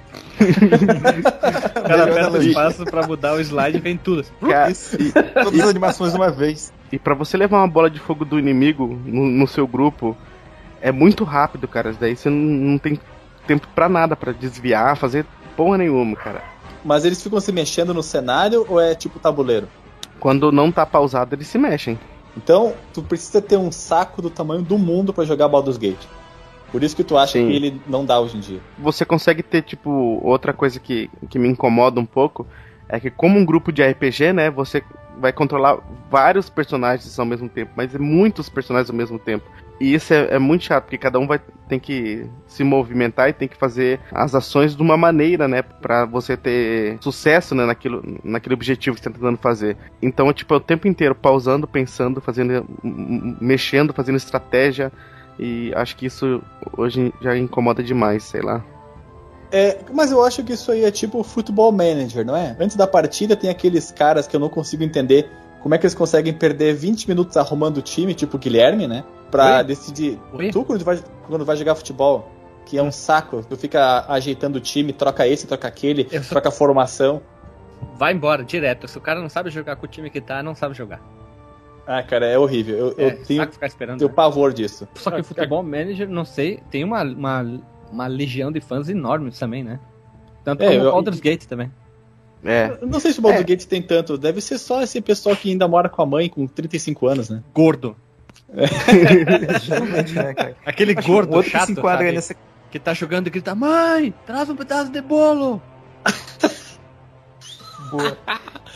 [1.76, 4.20] O cara aperta o espaço pra mudar o slide e vem tudo.
[4.20, 4.48] assim.
[4.48, 4.96] Cara, Isso.
[5.42, 6.72] Todas as animações de uma vez.
[6.90, 10.16] E pra você levar uma bola de fogo do inimigo no, no seu grupo,
[10.80, 11.92] é muito rápido, cara.
[11.98, 12.98] Daí você não, não tem
[13.46, 15.24] tempo pra nada, pra desviar, fazer
[15.56, 16.42] porra nenhuma, cara.
[16.84, 19.68] Mas eles ficam se mexendo no cenário ou é tipo tabuleiro?
[20.20, 21.98] Quando não tá pausado, eles se mexem.
[22.36, 26.04] Então, tu precisa ter um saco do tamanho do mundo pra jogar Baldur's Gate.
[26.70, 27.48] Por isso que tu acha Sim.
[27.48, 28.60] que ele não dá hoje em dia.
[28.78, 29.90] Você consegue ter, tipo,
[30.22, 32.46] outra coisa que, que me incomoda um pouco.
[32.88, 34.82] É que como um grupo de RPG, né, você
[35.18, 35.78] vai controlar
[36.10, 39.44] vários personagens ao mesmo tempo, mas é muitos personagens ao mesmo tempo.
[39.80, 43.32] E isso é, é muito chato, porque cada um vai tem que se movimentar e
[43.32, 48.02] tem que fazer as ações de uma maneira, né, Pra você ter sucesso né, naquilo,
[48.22, 49.76] naquele objetivo que você tá tentando fazer.
[50.02, 52.66] Então, tipo, é o tempo inteiro pausando, pensando, fazendo,
[53.40, 54.92] mexendo, fazendo estratégia.
[55.38, 56.42] E acho que isso
[56.76, 58.64] hoje já incomoda demais, sei lá.
[59.50, 62.56] É, mas eu acho que isso aí é tipo futebol manager, não é?
[62.58, 65.30] Antes da partida tem aqueles caras que eu não consigo entender
[65.62, 69.04] como é que eles conseguem perder 20 minutos arrumando o time, tipo o Guilherme, né?
[69.30, 69.64] Pra Oi?
[69.64, 70.20] decidir.
[70.32, 70.50] Oi?
[70.50, 72.30] Tu, quando vai, quando vai jogar futebol,
[72.66, 76.48] que é um saco, tu fica ajeitando o time, troca esse, troca aquele, Eu troca
[76.48, 77.22] a formação.
[77.96, 78.88] Vai embora, direto.
[78.88, 81.00] Se o cara não sabe jogar com o time que tá, não sabe jogar.
[81.86, 82.76] Ah, cara, é horrível.
[82.76, 83.98] Eu, É, eu tenho, esperando.
[83.98, 84.14] tenho né?
[84.14, 84.88] pavor disso.
[84.94, 87.60] Só que o futebol manager, não sei, tem uma, uma,
[87.92, 89.78] uma legião de fãs enormes também, né?
[90.42, 91.70] Tanto É, como eu- o Baldur's Gate também.
[92.44, 94.16] É, Eu Não sei se o Baldur's Gate tem tanto.
[94.18, 97.42] Deve ser só esse pessoal que ainda mora com a mãe com 35 anos, né?
[97.54, 97.96] Gordo.
[99.62, 100.34] Geralmente, né?
[100.64, 102.12] Aquele Acho que gordo outro que chato, se enquadra sabe?
[102.14, 102.34] nessa
[102.70, 105.60] Que tá jogando e grita, mãe, traz um pedaço de bolo.
[107.90, 108.16] boa.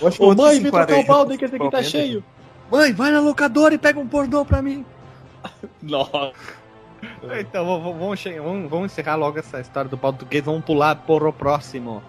[0.01, 2.25] Eu acho que Ô que mãe, vem trocar o balde que esse aqui tá cheio.
[2.70, 4.85] Mãe, vai na locadora e pega um pornô pra mim.
[5.81, 6.33] Nossa.
[7.40, 10.44] Então, vamos, vamos, vamos, vamos encerrar logo essa história do Gate.
[10.44, 12.02] Vamos pular para o próximo.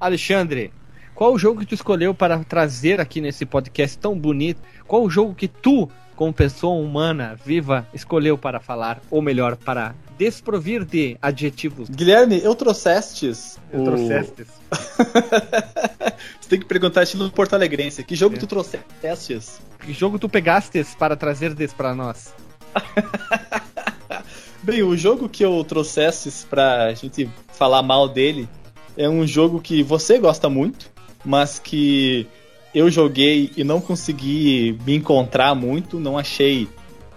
[0.00, 0.72] Alexandre,
[1.14, 4.60] qual o jogo que tu escolheu para trazer aqui nesse podcast tão bonito?
[4.86, 9.00] Qual o jogo que tu, como pessoa humana viva, escolheu para falar?
[9.10, 11.88] Ou melhor, para desprovir de adjetivos?
[11.88, 13.58] Guilherme, eu trouxestes.
[13.72, 14.46] Eu o- trouxestes.
[16.40, 18.02] Você tem que perguntar estilo Porto Alegrense.
[18.02, 18.38] Que jogo É.
[18.38, 19.60] tu trouxestes?
[19.80, 22.34] Que jogo tu pegastes para trazer desse para nós?
[24.62, 28.48] Bem, o jogo que eu trouxestes pra gente falar mal dele
[28.96, 30.90] é um jogo que você gosta muito,
[31.24, 32.26] mas que
[32.74, 36.68] eu joguei e não consegui me encontrar muito, não achei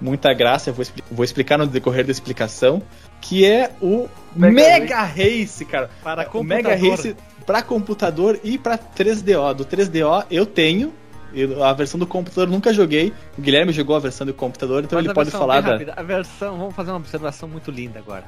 [0.02, 2.82] muita graça, eu vou, expli- vou explicar no decorrer da explicação,
[3.22, 5.90] que é o Mega Mega, Race, cara.
[6.04, 9.54] Para o Mega Race para computador e para 3DO.
[9.54, 10.94] Do 3DO eu tenho,
[11.34, 13.14] eu- a versão do computador eu nunca joguei.
[13.38, 15.72] O Guilherme jogou a versão do computador, então Mas ele pode falar da.
[15.74, 18.26] rápida, A versão, vamos fazer uma observação muito linda agora.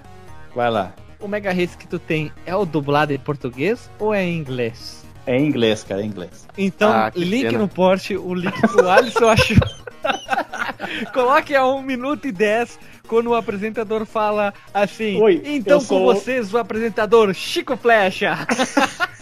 [0.55, 0.93] Vai lá.
[1.19, 5.03] O Mega Race que tu tem é o dublado em português ou é em inglês?
[5.25, 6.45] É em inglês, cara, é em inglês.
[6.57, 7.59] Então, Ah, link pena.
[7.59, 9.57] no post, o link que o Alisson achou.
[11.13, 15.21] Coloque a 1 minuto e 10 quando o apresentador fala assim.
[15.21, 18.37] Oi, então com sou- vocês o apresentador Chico Flecha.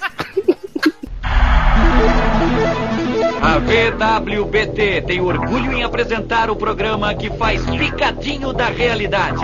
[3.42, 9.44] A VWBT tem orgulho em apresentar o programa que faz picadinho da realidade.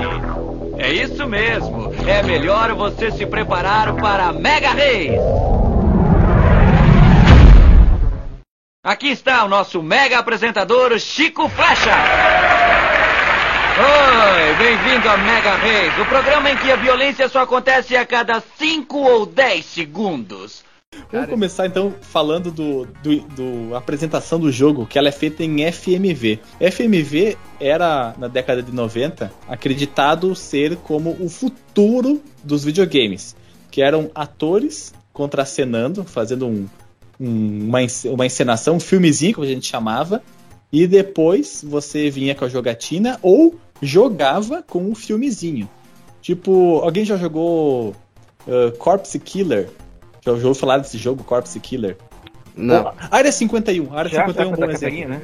[0.78, 1.91] É isso mesmo.
[2.08, 5.17] É melhor você se preparar para a Mega Race.
[8.88, 11.93] Aqui está o nosso mega apresentador Chico Flecha.
[13.80, 18.39] Oi, bem-vindo à Mega Race, o programa em que a violência só acontece a cada
[18.39, 20.63] 5 ou 10 segundos.
[21.12, 25.69] Vamos começar então falando do, do, do apresentação do jogo, que ela é feita em
[25.69, 26.39] FMV.
[26.71, 33.36] FMV era, na década de 90, acreditado ser como o futuro dos videogames.
[33.69, 36.69] Que eram atores contracenando, fazendo um,
[37.19, 40.21] um- uma, uma encenação, um filmezinho, como a gente chamava.
[40.71, 45.69] E depois você vinha com a jogatina ou jogava com um filmezinho.
[46.21, 47.95] Tipo, alguém já jogou
[48.45, 49.69] uh, Corpse Killer?
[50.25, 51.97] Já ouviu falar desse jogo, Corpse Killer?
[52.56, 52.84] não.
[52.84, 53.93] Pô, Área 51.
[53.97, 55.08] Área Já, 51 é um bom exemplo.
[55.10, 55.21] né?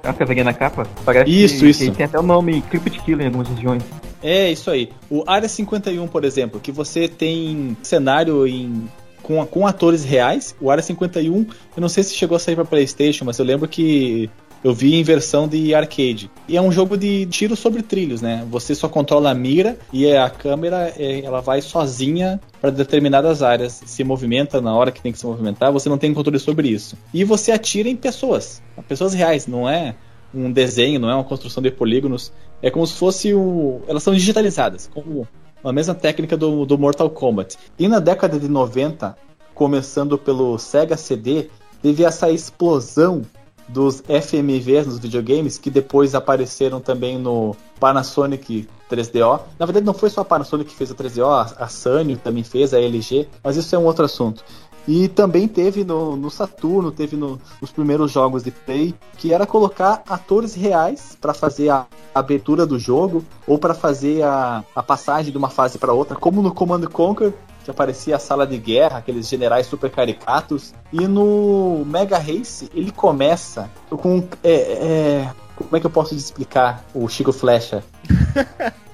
[0.00, 0.86] Tem uma caveirinha na capa.
[1.04, 1.84] Parece Isso, que, isso.
[1.84, 3.82] que tem até o nome Crypt Killer em algumas regiões.
[4.22, 4.90] É, isso aí.
[5.10, 8.88] O Área 51, por exemplo, que você tem cenário em
[9.28, 10.56] com, com atores reais.
[10.58, 13.68] O Área 51, eu não sei se chegou a sair pra PlayStation, mas eu lembro
[13.68, 14.30] que
[14.64, 16.30] eu vi em versão de arcade.
[16.48, 18.44] E é um jogo de tiro sobre trilhos, né?
[18.50, 23.82] Você só controla a mira e a câmera é, ela vai sozinha para determinadas áreas,
[23.84, 26.96] se movimenta na hora que tem que se movimentar, você não tem controle sobre isso.
[27.12, 29.94] E você atira em pessoas, pessoas reais, não é
[30.34, 33.80] um desenho, não é uma construção de polígonos, é como se fosse o.
[33.86, 35.28] Elas são digitalizadas, como
[35.62, 37.58] a mesma técnica do, do Mortal Kombat.
[37.78, 39.16] E na década de 90,
[39.54, 41.50] começando pelo Sega CD,
[41.82, 43.22] teve essa explosão
[43.68, 49.40] dos FMVs nos videogames que depois apareceram também no Panasonic 3DO.
[49.58, 52.42] Na verdade, não foi só a Panasonic que fez o 3DO, a, a Sanyo também
[52.42, 54.42] fez, a LG, mas isso é um outro assunto.
[54.88, 59.46] E também teve no, no Saturno, teve no, nos primeiros jogos de Play, que era
[59.46, 65.30] colocar atores reais para fazer a abertura do jogo ou para fazer a, a passagem
[65.30, 68.96] de uma fase para outra, como no Command Conquer, que aparecia a sala de guerra,
[68.96, 70.72] aqueles generais super caricatos.
[70.90, 74.26] E no Mega Race ele começa com.
[74.42, 77.84] É, é, como é que eu posso explicar o Chico Flecha?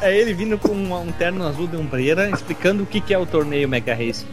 [0.00, 3.66] É ele vindo com um, terno azul de ombreira explicando o que é o torneio
[3.66, 4.26] Mega Race.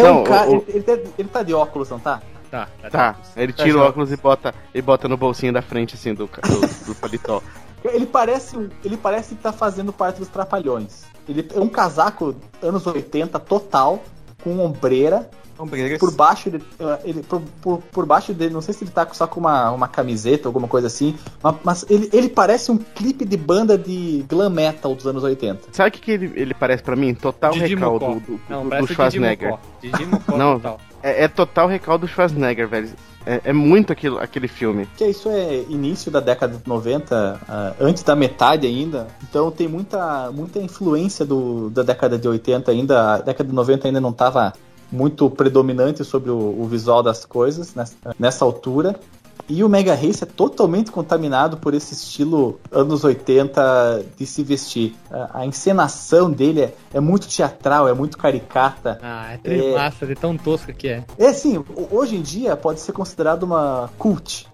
[0.00, 0.50] É Não, um cara.
[0.50, 2.20] o- Ele, ele tá, ele tá de óculos, não tá?
[2.50, 2.90] Tá, tá.
[2.90, 6.26] Tá, ele tira o óculos e bota, e bota no bolsinho da frente, assim, do,
[6.26, 7.40] do, do paletó.
[7.84, 11.04] Ele parece, ele parece que tá fazendo parte dos Trapalhões.
[11.28, 14.02] Ele é um casaco anos 80 total,
[14.42, 15.28] com ombreira.
[15.58, 15.98] Ombreiras.
[15.98, 16.62] Por baixo ele,
[17.04, 19.86] ele por, por, por baixo dele, não sei se ele tá só com uma, uma
[19.86, 24.48] camiseta, alguma coisa assim, mas, mas ele, ele parece um clipe de banda de glam
[24.48, 25.68] metal dos anos 80.
[25.72, 27.12] Sabe o que, que ele, ele parece pra mim?
[27.12, 28.14] Total Didi Mocó.
[28.14, 29.50] do, do, Não, do- do Didi Schwarzenegger.
[29.50, 29.62] Mocó.
[29.82, 30.54] Didi Mocó Não.
[30.56, 30.80] total.
[31.02, 32.90] É, é total recaldo do Schwarzenegger, velho.
[33.26, 34.88] É, é muito aquilo, aquele filme.
[34.96, 39.06] Que isso é início da década de 90, ah, antes da metade ainda.
[39.22, 43.14] Então tem muita, muita influência do, da década de 80 ainda.
[43.14, 44.52] A década de 90 ainda não estava
[44.90, 48.98] muito predominante sobre o, o visual das coisas nessa, nessa altura.
[49.48, 54.94] E o Mega Race é totalmente contaminado por esse estilo anos 80 de se vestir.
[55.10, 58.98] A, a encenação dele é, é muito teatral, é muito caricata.
[59.02, 59.72] Ah, é três É.
[60.06, 61.04] de tão tosca que é.
[61.18, 64.46] É ho- hoje em dia pode ser considerado uma cult.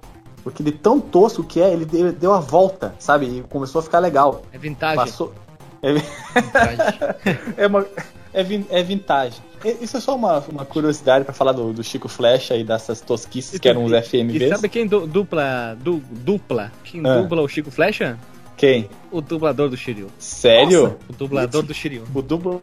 [0.42, 3.27] Porque de tão tosco que é, ele deu, deu a volta, sabe?
[3.27, 4.42] E começou a ficar legal.
[4.53, 4.94] É vintage.
[4.96, 5.33] Passou.
[5.83, 6.99] Vintage.
[7.57, 7.87] É, uma,
[8.33, 9.37] é, vin- é vintage.
[9.65, 13.01] E- Isso é só uma, uma curiosidade pra falar do, do Chico Flecha e dessas
[13.01, 14.49] tosquices que eram os E FMVs.
[14.51, 17.21] sabe quem du- dupla, du- dupla, quem Ah.
[17.23, 18.19] dubla o Chico Flecha?
[18.57, 18.89] Quem?
[19.11, 20.07] O dublador do Shiryu.
[20.19, 20.97] Sério?
[21.09, 22.05] O dublador do Shiryu.
[22.15, 22.61] O, dubla,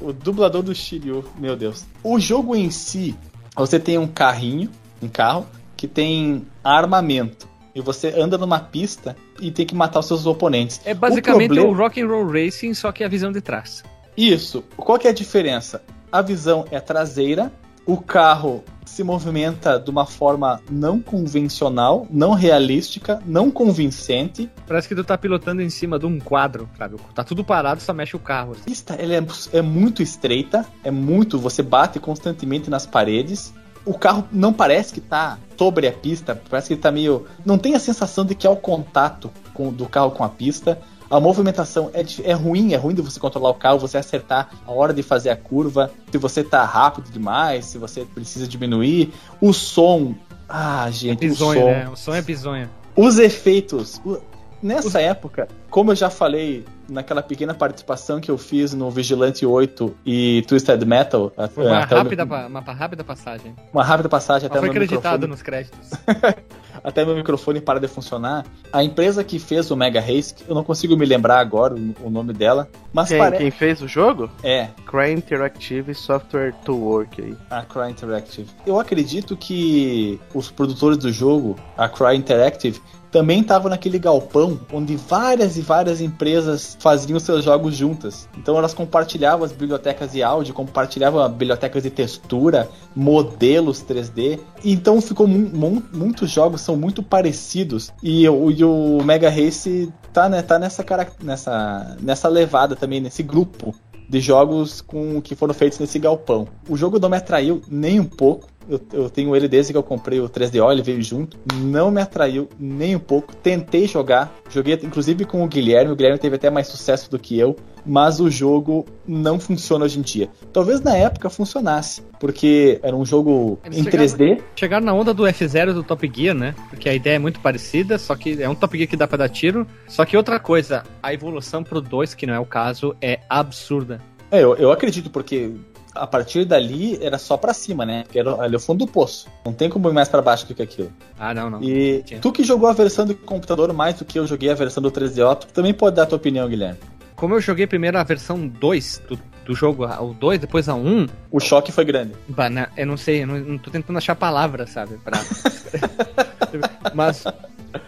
[0.00, 1.84] o dublador do Shiryu, meu Deus.
[2.04, 3.14] O jogo em si,
[3.56, 4.70] você tem um carrinho,
[5.02, 7.48] um carro, que tem armamento.
[7.74, 10.80] E você anda numa pista e tem que matar os seus oponentes.
[10.84, 13.82] É basicamente problema- o Rock and Roll Racing, só que a visão de trás.
[14.16, 14.62] Isso.
[14.76, 15.82] Qual que é a diferença?
[16.10, 17.50] A visão é traseira,
[17.86, 24.50] o carro se movimenta de uma forma não convencional, não realística, não convincente.
[24.66, 26.96] Parece que tu tá pilotando em cima de um quadro, sabe?
[27.14, 28.52] Tá tudo parado, só mexe o carro.
[28.52, 28.60] assim.
[28.60, 31.38] A pista ela é, é muito estreita, é muito.
[31.38, 33.52] Você bate constantemente nas paredes.
[33.84, 37.26] O carro não parece que tá sobre a pista, parece que ele tá meio.
[37.44, 40.78] Não tem a sensação de que é o contato com- do carro com a pista.
[41.10, 44.72] A movimentação é, é ruim, é ruim de você controlar o carro, você acertar a
[44.72, 49.12] hora de fazer a curva, se você tá rápido demais, se você precisa diminuir.
[49.40, 50.14] O som.
[50.48, 51.66] Ah, É gente, o bizonho, som.
[51.66, 51.88] né?
[51.90, 52.70] O som é bizonho.
[52.96, 54.00] Os efeitos.
[54.04, 54.18] o-
[54.62, 59.96] Nessa época, como eu já falei naquela pequena participação que eu fiz no Vigilante 8
[60.04, 63.54] e Twisted Metal, uma até rápida, meu- uma rápida passagem.
[63.72, 65.90] uma rápida passagem até Só foi meu, acreditado microfone, nos créditos.
[66.84, 68.44] até meu microfone para de funcionar.
[68.70, 72.34] A empresa que fez o Mega Race, eu não consigo me lembrar agora o, nome
[72.34, 73.42] dela, mas Quem, parece.
[73.42, 74.28] quem fez o jogo?
[74.42, 77.36] É, Cry Interactive Software to Work aí.
[77.50, 78.50] a Cry Interactive.
[78.66, 82.78] Eu acredito que os produtores do jogo, a Cry Interactive,
[83.12, 88.26] também estavam naquele galpão onde várias e várias empresas faziam seus jogos juntas.
[88.38, 94.40] Então elas compartilhavam as bibliotecas de áudio, compartilhavam bibliotecas de textura, modelos 3D.
[94.64, 99.92] Então ficou mu- mu- muitos jogos são muito parecidos e, o- e o Mega Race
[100.12, 100.84] tá, né, tá nessa,
[101.22, 103.74] nessa, nessa levada também, nesse grupo
[104.08, 106.46] de jogos com que foram feitos nesse galpão.
[106.68, 108.48] O jogo não me atraiu nem um pouco.
[108.68, 111.36] Eu, eu tenho ele desde que eu comprei o 3DO, ele veio junto.
[111.54, 113.34] Não me atraiu nem um pouco.
[113.36, 115.92] Tentei jogar, joguei inclusive com o Guilherme.
[115.92, 119.98] O Guilherme teve até mais sucesso do que eu, mas o jogo não funciona hoje
[119.98, 120.28] em dia.
[120.52, 124.42] Talvez na época funcionasse, porque era um jogo Eles em chegaram- 3D.
[124.56, 126.54] Chegaram na onda do F0 do Top Gear, né?
[126.70, 129.18] Porque a ideia é muito parecida, só que é um Top Gear que dá pra
[129.18, 129.66] dar tiro.
[129.88, 134.00] Só que outra coisa, a evolução pro 2, que não é o caso, é absurda.
[134.30, 135.50] É, eu, eu acredito, porque
[135.94, 138.04] a partir dali era só pra cima, né?
[138.10, 139.28] Que era ali o fundo do poço.
[139.44, 140.92] Não tem como ir mais pra baixo do que aquilo.
[141.18, 141.62] Ah, não, não.
[141.62, 142.20] E Tinha.
[142.20, 144.90] tu que jogou a versão do computador mais do que eu joguei a versão do
[144.90, 146.78] 3DO, tu também pode dar a tua opinião, Guilherme.
[147.14, 151.06] Como eu joguei primeiro a versão 2 do, do jogo, o 2, depois a 1,
[151.30, 152.12] O choque foi grande.
[152.28, 154.96] bah, na- eu não sei, eu não, não tô tentando achar palavras, sabe?
[155.04, 155.20] Pra...
[156.94, 157.24] mas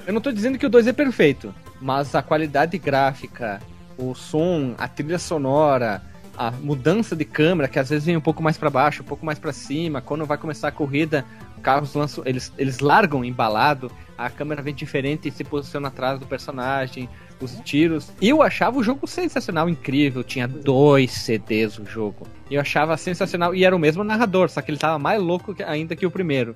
[0.06, 3.60] eu não tô dizendo que o 2 é perfeito, mas a qualidade gráfica,
[3.98, 6.00] o som, a trilha sonora,
[6.36, 9.24] a mudança de câmera, que às vezes vem um pouco mais pra baixo, um pouco
[9.24, 11.24] mais pra cima, quando vai começar a corrida,
[11.62, 16.26] carros lançam, eles, eles largam embalado, a câmera vem diferente e se posiciona atrás do
[16.26, 17.08] personagem,
[17.40, 18.12] os tiros.
[18.22, 20.22] Eu achava o jogo sensacional, incrível.
[20.22, 22.26] Tinha dois CDs o jogo.
[22.50, 23.54] Eu achava sensacional.
[23.54, 26.10] E era o mesmo narrador, só que ele tava mais louco que- ainda que o
[26.10, 26.54] primeiro.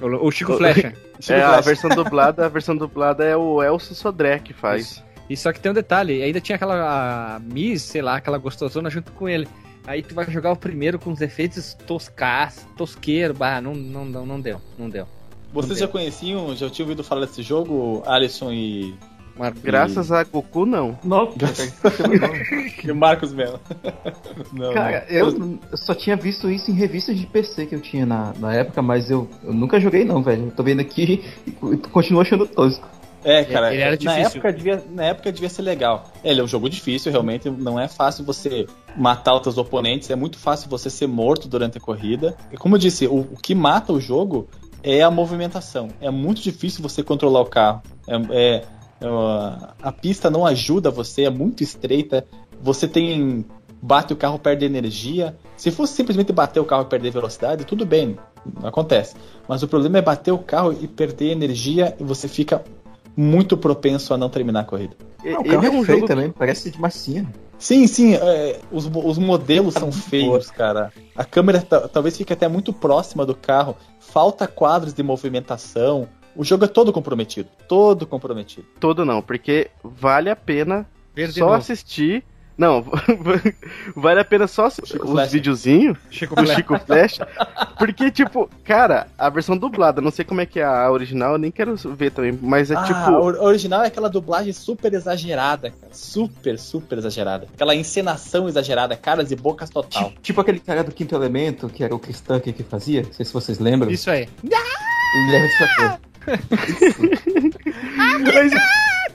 [0.00, 0.92] O, o Chico Flecha.
[1.30, 5.02] É, a versão dublada, a versão dublada é o Elcio Sodré que faz.
[5.28, 8.88] E só que tem um detalhe, ainda tinha aquela a Miss, sei lá, aquela gostosona
[8.90, 9.48] junto com ele.
[9.86, 14.26] Aí tu vai jogar o primeiro com os efeitos toscas, tosqueiro, bah, não, não, não,
[14.26, 15.06] não deu, não deu.
[15.52, 18.94] Vocês já conheciam, já tinham ouvido falar desse jogo, Alisson e,
[19.38, 20.98] Marco, Graças a Goku, não.
[21.04, 21.32] Nossa,
[22.84, 23.60] e o Marcos Melo?
[24.52, 25.16] Não, Cara, não.
[25.16, 28.80] eu, só tinha visto isso em revistas de PC que eu tinha na, na época,
[28.80, 30.46] mas eu, eu nunca joguei não, velho.
[30.46, 32.86] Eu tô vendo aqui e co- continuo achando tosco.
[33.28, 34.22] É, cara, Ele era na, difícil.
[34.22, 36.12] época devia, na época devia ser legal.
[36.22, 37.50] Ele é um jogo difícil, realmente.
[37.50, 41.76] Não é fácil você matar os teus oponentes, é muito fácil você ser morto durante
[41.76, 42.36] a corrida.
[42.52, 44.48] E como eu disse, o, o que mata o jogo
[44.82, 45.88] é a movimentação.
[46.00, 47.82] É muito difícil você controlar o carro.
[48.06, 48.64] É, é-
[49.00, 52.24] é, a- a pista não ajuda você, é muito estreita.
[52.62, 53.44] Você tem.
[53.82, 55.36] Bate o carro, perde energia.
[55.56, 58.16] Se fosse simplesmente bater o carro e perder velocidade, tudo bem,
[58.62, 59.14] acontece.
[59.46, 62.64] Mas o problema é bater o carro e perder energia e você fica
[63.16, 64.96] muito propenso a não terminar a corrida.
[65.20, 67.26] Ah, o Ele carro é é um feio jogo também, parece de massinha.
[67.58, 70.92] Sim, sim, é, os, os modelos são feios, cara.
[71.16, 73.74] A câmera ta- talvez fique até muito próxima do carro.
[73.98, 76.06] Falta quadros de movimentação.
[76.36, 77.48] O jogo é todo comprometido.
[77.66, 78.66] Todo comprometido.
[78.78, 80.86] todo não, porque vale a pena
[81.32, 81.54] só novo.
[81.54, 82.22] assistir.
[82.56, 82.84] Não,
[83.94, 86.56] vale a pena só Chico os videozinhos Chico do Flecha.
[86.56, 87.18] Chico Flash.
[87.78, 91.38] Porque, tipo, cara, a versão dublada, não sei como é que é a original, eu
[91.38, 92.98] nem quero ver também, mas é ah, tipo.
[92.98, 95.92] a or- original é aquela dublagem super exagerada, cara.
[95.92, 97.46] Super, super exagerada.
[97.54, 100.08] Aquela encenação exagerada, caras e bocas total.
[100.08, 103.12] Tipo, tipo aquele cara do Quinto Elemento, que era o Chris Tucker que fazia, não
[103.12, 103.90] sei se vocês lembram.
[103.90, 104.28] Isso aí.
[104.42, 105.98] O Guilherme Sacou.
[107.96, 108.52] Mas,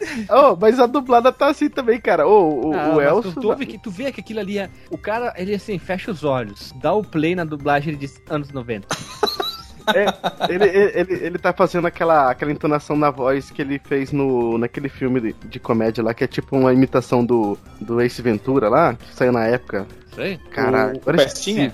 [0.30, 2.28] oh, mas a dublada tá assim também, cara.
[2.28, 3.34] Oh, o, Ah, o Elcio.
[3.34, 4.70] tu, tu, vê que, tu vê que aquilo ali é.
[4.90, 8.88] O cara, ele assim, fecha os olhos, dá o play na dublagem de anos 90.
[10.50, 14.58] ele, ele, ele, ele tá fazendo aquela, aquela entonação na voz que ele fez no,
[14.58, 18.70] naquele filme de, de comédia lá, que é tipo uma imitação do, do Ace Ventura
[18.70, 19.86] lá, que saiu na época.
[20.12, 20.38] Isso aí?
[20.52, 21.74] Caralho, O- o Pestinha?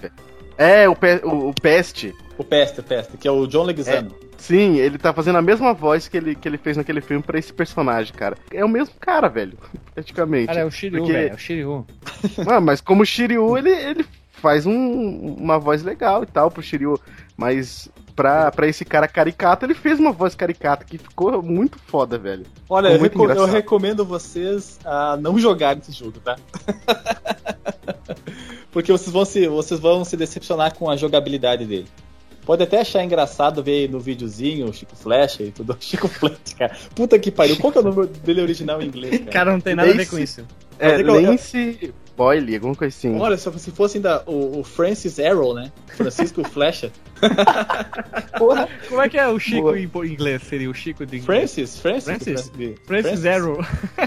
[0.58, 2.14] É, o, pe, o, o Peste.
[2.38, 4.12] O Peste, o Peste, que é o John Leguizamo.
[4.38, 7.40] Sim, ele tá fazendo a mesma voz que ele, que ele fez naquele filme pra
[7.40, 8.38] esse personagem, cara.
[8.52, 9.58] É o mesmo cara, velho.
[9.94, 10.48] Praticamente.
[10.48, 11.32] Cara, é o Shiryu, Porque- velho.
[11.32, 11.86] É o Shiryu.
[12.48, 16.62] Ah, mas como o Shiryu, ele, ele faz um- uma voz legal e tal pro
[16.62, 17.00] Shiryu.
[17.36, 22.18] Mas pra, pra esse cara caricato, ele fez uma voz caricata que ficou muito foda,
[22.18, 22.46] velho.
[22.70, 23.52] Olha, eu, reco- eu engraçado.
[23.52, 26.36] recomendo vocês a não jogar esse jogo, tá?
[28.72, 31.88] Porque vocês vão, se, vocês vão se decepcionar com a jogabilidade dele.
[32.48, 35.76] Pode até achar engraçado ver no videozinho o Chico Flash e tudo.
[35.82, 36.78] Chico Flash, cara.
[36.96, 37.58] Puta que pariu.
[37.58, 39.32] Qual que é o nome dele original em inglês, cara?
[39.32, 40.46] Cara, não tem nada a ver com isso.
[40.80, 43.20] É, é Lance Boyle, alguma coisa assim.
[43.20, 45.74] Olha, se fosse ainda o, o Francis Arrow, né?
[45.88, 46.90] Francisco Flecha.
[48.40, 49.78] Porra, Como é que é o Chico Boa.
[50.08, 50.42] em inglês?
[50.44, 51.54] Seria o Chico de inglês?
[51.54, 51.80] Francis?
[51.82, 52.06] Francis?
[52.24, 52.50] Francis?
[52.52, 53.60] de- Francis Arrow.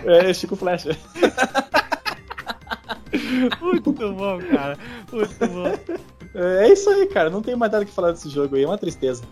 [0.07, 0.97] É, Chico Flecha.
[3.61, 4.79] Muito bom, cara.
[5.13, 5.79] Muito bom.
[6.35, 7.31] É isso aí, cara.
[7.31, 8.63] Não tem mais nada que falar desse jogo aí.
[8.63, 9.23] É uma tristeza.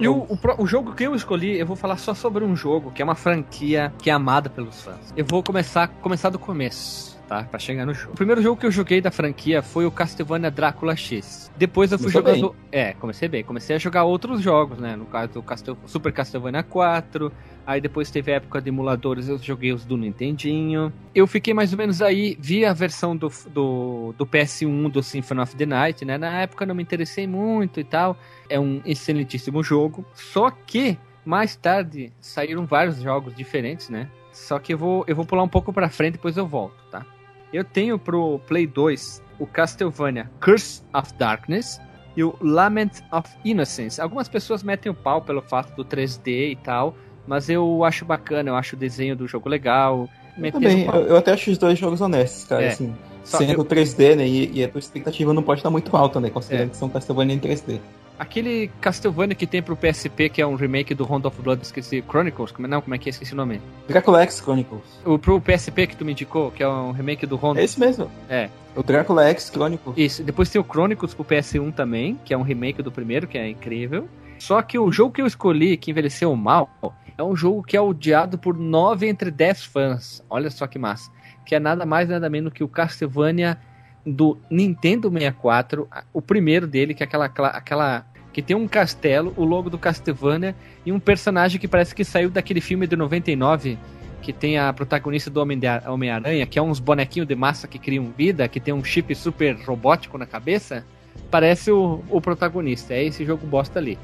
[0.00, 2.92] E o, o, o jogo que eu escolhi, eu vou falar só sobre um jogo
[2.92, 5.12] que é uma franquia que é amada pelos fãs.
[5.16, 7.44] Eu vou começar, começar do começo, tá?
[7.44, 8.14] Pra chegar no jogo.
[8.14, 11.52] O primeiro jogo que eu joguei da franquia foi o Castlevania Drácula X.
[11.56, 12.56] Depois eu fui Começou jogando.
[12.72, 13.44] É, comecei bem.
[13.44, 14.96] Comecei a jogar outros jogos, né?
[14.96, 15.76] No caso do Castel...
[15.86, 17.30] Super Castlevania 4.
[17.66, 20.90] Aí depois teve a época de emuladores, eu joguei os do Nintendinho.
[21.14, 25.40] Eu fiquei mais ou menos aí, vi a versão do, do, do PS1 do Symphony
[25.42, 26.16] of the Night, né?
[26.16, 28.16] Na época não me interessei muito e tal.
[28.48, 30.02] É um excelentíssimo jogo.
[30.14, 30.96] Só que
[31.26, 34.08] mais tarde saíram vários jogos diferentes, né?
[34.32, 37.04] Só que eu vou, eu vou pular um pouco pra frente, depois eu volto, tá?
[37.52, 41.80] Eu tenho pro Play 2 o Castlevania Curse of Darkness
[42.16, 44.00] e o Lament of Innocence.
[44.00, 46.94] Algumas pessoas metem o pau pelo fato do 3D e tal,
[47.26, 50.08] mas eu acho bacana, eu acho o desenho do jogo legal.
[50.36, 50.84] eu também.
[50.86, 52.64] Eu, eu até acho os dois jogos honestos, cara.
[52.64, 52.68] É.
[52.68, 52.94] Assim,
[53.24, 54.26] Só sendo eu- 3D, né?
[54.26, 56.30] E, e a tua expectativa não pode estar muito alta, né?
[56.30, 56.70] Considerando É.
[56.70, 57.78] que são Castlevania em 3D.
[58.18, 62.02] Aquele Castlevania que tem pro PSP, que é um remake do Round of Blood, esqueci,
[62.08, 63.10] Chronicles, como, não, como é que é?
[63.10, 63.60] Esqueci o nome.
[63.86, 64.82] Dracula X Chronicles.
[65.04, 67.78] O pro PSP que tu me indicou, que é um remake do Round É esse
[67.78, 68.10] mesmo.
[68.28, 68.48] É.
[68.74, 69.96] O Dracula X Chronicles.
[69.96, 73.38] Isso, depois tem o Chronicles pro PS1 também, que é um remake do primeiro, que
[73.38, 74.08] é incrível.
[74.38, 76.70] Só que o jogo que eu escolhi, que envelheceu mal,
[77.16, 80.24] é um jogo que é odiado por 9 entre 10 fãs.
[80.30, 81.10] Olha só que massa.
[81.44, 83.58] Que é nada mais nada menos que o Castlevania
[84.06, 89.32] do Nintendo 64, o primeiro dele, que é aquela, aquela, aquela que tem um castelo,
[89.36, 90.54] o logo do Castlevania
[90.84, 93.78] e um personagem que parece que saiu daquele filme de 99
[94.20, 98.48] que tem a protagonista do Homem-Aranha, que é uns bonequinhos de massa que criam vida,
[98.48, 100.84] que tem um chip super robótico na cabeça,
[101.30, 102.94] parece o, o protagonista.
[102.94, 103.98] É esse jogo bosta ali.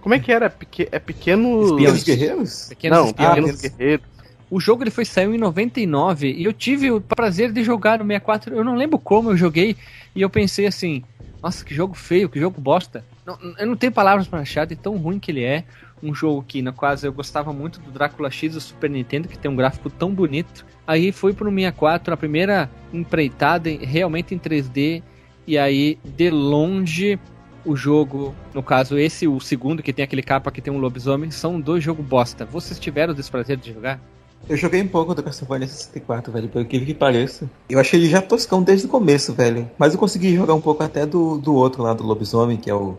[0.00, 0.48] Como é que era?
[0.48, 1.72] Peque é pequenos...
[1.72, 2.66] Pequenos guerreiros?
[2.68, 3.34] Pequenos Não, espiões.
[3.34, 4.06] pequenos guerreiros.
[4.50, 8.04] O jogo ele foi saiu em 99 e eu tive o prazer de jogar no
[8.04, 8.54] 64.
[8.54, 9.74] Eu não lembro como eu joguei
[10.14, 11.02] e eu pensei assim:
[11.44, 13.04] nossa, que jogo feio, que jogo bosta.
[13.26, 15.64] Não, eu não tenho palavras para achar de tão ruim que ele é.
[16.02, 19.36] Um jogo que, na quase eu gostava muito do Drácula X do Super Nintendo, que
[19.36, 20.64] tem um gráfico tão bonito.
[20.86, 25.02] Aí foi pro 64, a primeira empreitada em- realmente em 3D.
[25.46, 27.18] E aí, de longe,
[27.62, 31.30] o jogo, no caso esse, o segundo, que tem aquele capa que tem um lobisomem,
[31.30, 32.46] são dois jogos bosta.
[32.46, 34.00] Vocês tiveram o desprazer de jogar?
[34.48, 37.50] Eu joguei um pouco do Castlevania 64, velho, pelo que que pareça.
[37.68, 39.70] Eu achei ele já toscão desde o começo, velho.
[39.78, 42.74] Mas eu consegui jogar um pouco até do, do outro lá, do lobisomem, que é
[42.74, 42.96] o,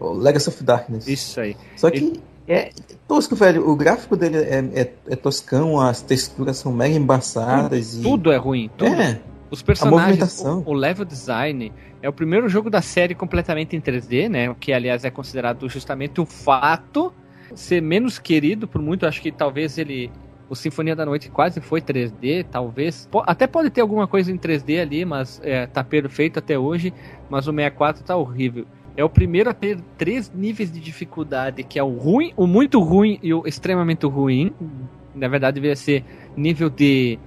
[0.00, 1.06] o Legacy of Darkness.
[1.06, 1.56] Isso aí.
[1.76, 2.70] Só que é
[3.06, 3.68] tosco, velho.
[3.68, 8.02] O gráfico dele é, é, é toscão, as texturas são mega embaçadas e.
[8.02, 8.70] Tudo é ruim.
[8.76, 8.94] Tudo.
[8.94, 9.20] É,
[9.50, 14.28] Os personagens, o, o level design é o primeiro jogo da série completamente em 3D,
[14.28, 14.48] né?
[14.48, 17.12] O que aliás é considerado justamente o fato
[17.54, 19.06] ser menos querido por muito.
[19.06, 20.10] Acho que talvez ele
[20.48, 23.08] o Sinfonia da Noite quase foi 3D, talvez.
[23.26, 26.92] Até pode ter alguma coisa em 3D ali, mas é, tá perfeito até hoje.
[27.28, 28.66] Mas o 64 tá horrível.
[28.96, 32.80] É o primeiro a ter três níveis de dificuldade, que é o ruim, o muito
[32.80, 34.54] ruim e o extremamente ruim.
[35.14, 36.04] Na verdade, deveria ser
[36.36, 37.18] nível de,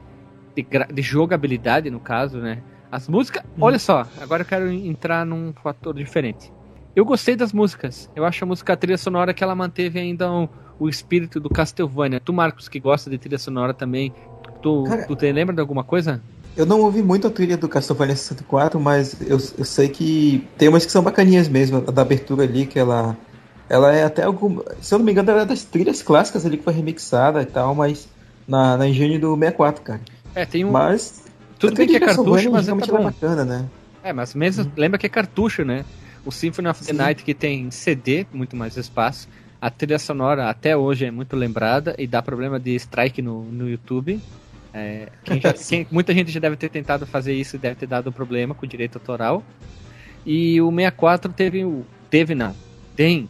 [0.56, 2.64] de, de jogabilidade, no caso, né?
[2.92, 3.44] As músicas.
[3.60, 6.52] Olha só, agora eu quero entrar num fator diferente.
[6.96, 8.10] Eu gostei das músicas.
[8.16, 10.50] Eu acho a música a trilha sonora que ela manteve ainda o,
[10.80, 12.20] o espírito do Castlevania.
[12.20, 14.14] Tu, Marcos, que gosta de trilha sonora também,
[14.62, 16.22] tu, Cara- tu te lembra de alguma coisa?
[16.56, 20.68] Eu não ouvi muito a trilha do Castlevania 64, mas eu, eu sei que tem
[20.68, 21.78] umas que são bacaninhas mesmo.
[21.88, 23.16] A da abertura ali, que ela.
[23.70, 24.62] Ela é até algum.
[24.82, 27.46] Se eu não me engano, ela é das trilhas clássicas ali que foi remixada e
[27.46, 28.08] tal, mas
[28.48, 30.02] na, na engine do 64, cara.
[30.34, 30.72] É, tem um.
[30.72, 31.24] Mas.
[31.60, 33.02] tudo bem que é cartucho, mas é realmente tá bom.
[33.04, 33.66] é bacana, né?
[34.04, 35.86] É, mas mesmo lembra que é cartucho, né?
[36.26, 36.98] O Symphony of the Sim.
[36.98, 39.28] Night que tem CD, muito mais espaço.
[39.62, 43.70] A trilha sonora até hoje é muito lembrada e dá problema de strike no, no
[43.70, 44.20] YouTube.
[44.74, 47.88] É, quem já- quem- muita gente já deve ter tentado fazer isso e deve ter
[47.88, 49.44] dado problema com o direito autoral.
[50.26, 51.86] E o 64 teve o.
[52.10, 52.56] Teve não.
[52.96, 53.28] Tem.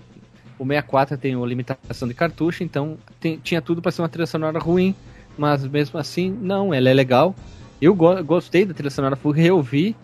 [0.57, 4.27] O 64 tem a limitação de cartucho, então tem- tinha tudo para ser uma trilha
[4.27, 4.93] sonora ruim,
[5.38, 7.34] mas mesmo assim, não, ela é legal.
[7.82, 9.95] Eu go- gostei da trilha sonora, fui reouvir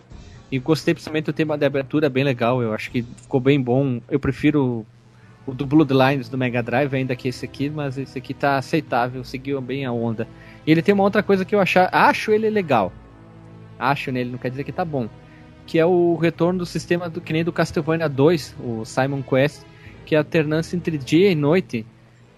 [0.50, 2.62] e gostei principalmente do tema de abertura, bem legal.
[2.62, 4.00] Eu acho que ficou bem bom.
[4.10, 4.86] Eu prefiro
[5.46, 9.22] o do Bloodlines do Mega Drive ainda que esse aqui, mas esse aqui tá aceitável,
[9.22, 10.26] seguiu bem a onda.
[10.66, 12.92] E ele tem uma outra coisa que eu achar, acho ele legal.
[13.78, 15.08] Acho nele, não quer dizer que tá bom.
[15.66, 19.62] Que é o retorno do sistema do que nem do Castlevania 2, o Simon Quest,
[20.04, 21.86] que é a alternância entre dia e noite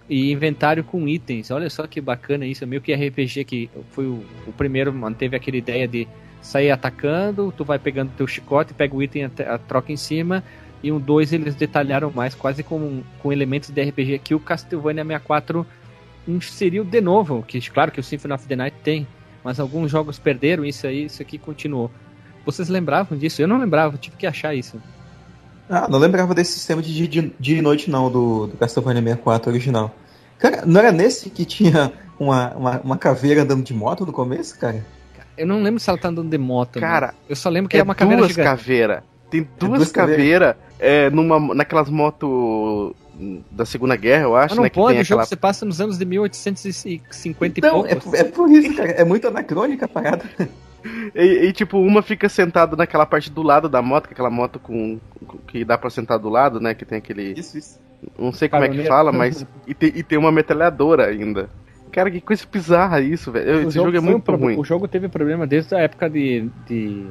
[0.08, 1.50] e inventário com itens.
[1.50, 5.36] Olha só que bacana isso, é meio que RPG que foi o, o primeiro manteve
[5.36, 6.08] aquela ideia de
[6.40, 10.42] sair atacando, tu vai pegando teu chicote, pega o item, a, troca em cima,
[10.82, 15.04] e um 2 eles detalharam mais, quase com, com elementos de RPG que o Castlevania
[15.04, 15.66] 64
[16.26, 19.06] inseriu de novo, que claro que o Symphony of the Night tem,
[19.42, 21.90] mas alguns jogos perderam isso aí, isso aqui continuou.
[22.44, 23.42] Vocês lembravam disso?
[23.42, 24.80] Eu não lembrava, tive que achar isso.
[25.68, 29.94] Ah, não lembrava desse sistema de dia, e noite não, do, do Castlevania 64 original.
[30.38, 34.58] Cara, não era nesse que tinha uma, uma, uma caveira andando de moto no começo,
[34.58, 34.84] cara?
[35.36, 36.80] Eu não lembro se ela tá andando de moto.
[36.80, 38.48] Cara, eu só lembro que é é uma caveira duas gigante.
[38.48, 39.02] caveiras.
[39.30, 42.92] Tem duas, duas caveiras é, numa, naquelas motos
[43.50, 44.70] da Segunda Guerra, eu acho, Mas não né?
[44.70, 45.26] Que pode, tem o jogo aquela...
[45.28, 48.14] se passa nos anos de 1850 Então, e é, poucos.
[48.20, 48.90] é por isso, cara.
[48.92, 50.24] É muito anacrônica a parada.
[51.12, 54.30] E, e, tipo, uma fica sentada naquela parte do lado da moto, que é aquela
[54.30, 56.72] moto com, com- que dá pra sentar do lado, né?
[56.72, 57.32] Que tem aquele.
[57.38, 57.80] Isso, isso.
[58.16, 58.88] Não sei como é que Caroneiro.
[58.94, 59.44] fala, mas.
[59.66, 61.50] E tem, e tem uma metralhadora ainda.
[61.90, 63.64] Cara, que coisa bizarra isso, velho.
[63.66, 64.56] O Esse jogo, é foi um muito proble- ruim.
[64.60, 67.06] O jogo teve problema desde a época de, de,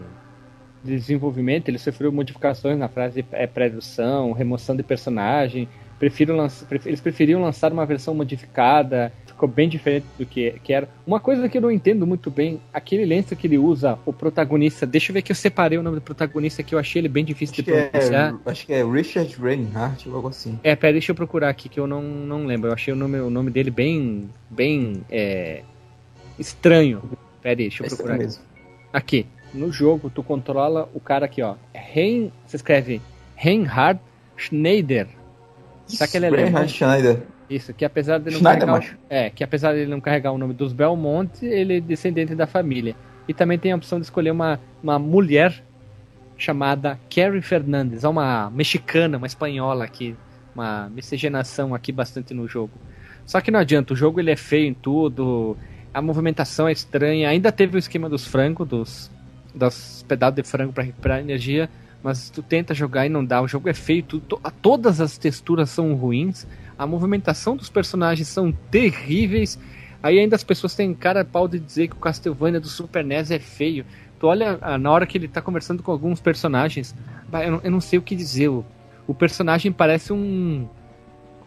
[0.87, 5.67] de desenvolvimento, ele sofreu modificações na frase é, pré-produção, remoção de personagem.
[6.29, 10.87] Lança- pref- eles preferiam lançar uma versão modificada, ficou bem diferente do que, que era.
[11.07, 14.85] Uma coisa que eu não entendo muito bem, aquele lenço que ele usa, o protagonista,
[14.85, 17.25] deixa eu ver que eu separei o nome do protagonista que eu achei ele bem
[17.25, 18.35] difícil Acho de é, pronunciar.
[18.45, 20.59] acho que é Richard Reinhardt ou algo assim.
[20.63, 22.69] É, pera, deixa eu procurar aqui que eu não, não lembro.
[22.69, 24.29] Eu achei o nome, o nome dele bem.
[24.51, 25.01] bem.
[25.09, 25.63] É,
[26.37, 27.01] estranho.
[27.41, 28.27] Pera aí, deixa eu É procurar aqui.
[28.93, 29.25] Aqui,
[29.57, 31.55] no jogo, tu controla o cara aqui, ó.
[31.73, 33.01] Rein, você escreve
[33.35, 33.99] Reinhard
[34.35, 35.07] Schneider.
[35.85, 36.71] Será que ele é Reinhard?
[36.71, 37.23] Schneider.
[37.49, 38.73] Isso, que apesar de não Schneider, carregar.
[38.73, 38.97] macho.
[39.09, 42.45] É, que apesar de ele não carregar o nome dos Belmont, ele é descendente da
[42.45, 42.95] família.
[43.27, 45.63] E também tem a opção de escolher uma, uma mulher
[46.37, 48.03] chamada Carrie Fernandes.
[48.03, 50.15] É uma mexicana, uma espanhola aqui,
[50.53, 52.73] uma miscigenação aqui bastante no jogo.
[53.25, 55.57] Só que não adianta, o jogo ele é feio em tudo,
[55.93, 57.29] a movimentação é estranha.
[57.29, 59.11] Ainda teve o esquema dos frangos, dos,
[59.57, 61.69] dos pedaços de frango para recuperar energia,
[62.03, 63.41] mas tu tenta jogar e não dá.
[63.41, 66.45] O jogo é feio, tudo, todas as texturas são ruins,
[66.77, 69.59] a movimentação dos personagens são terríveis.
[70.01, 73.31] Aí ainda as pessoas têm cara pau de dizer que o Castlevania do Super NES
[73.31, 73.85] é feio.
[74.19, 76.95] Tu olha ah, na hora que ele tá conversando com alguns personagens,
[77.33, 78.47] eu não, eu não sei o que dizer.
[78.47, 78.63] O,
[79.07, 80.67] o personagem parece um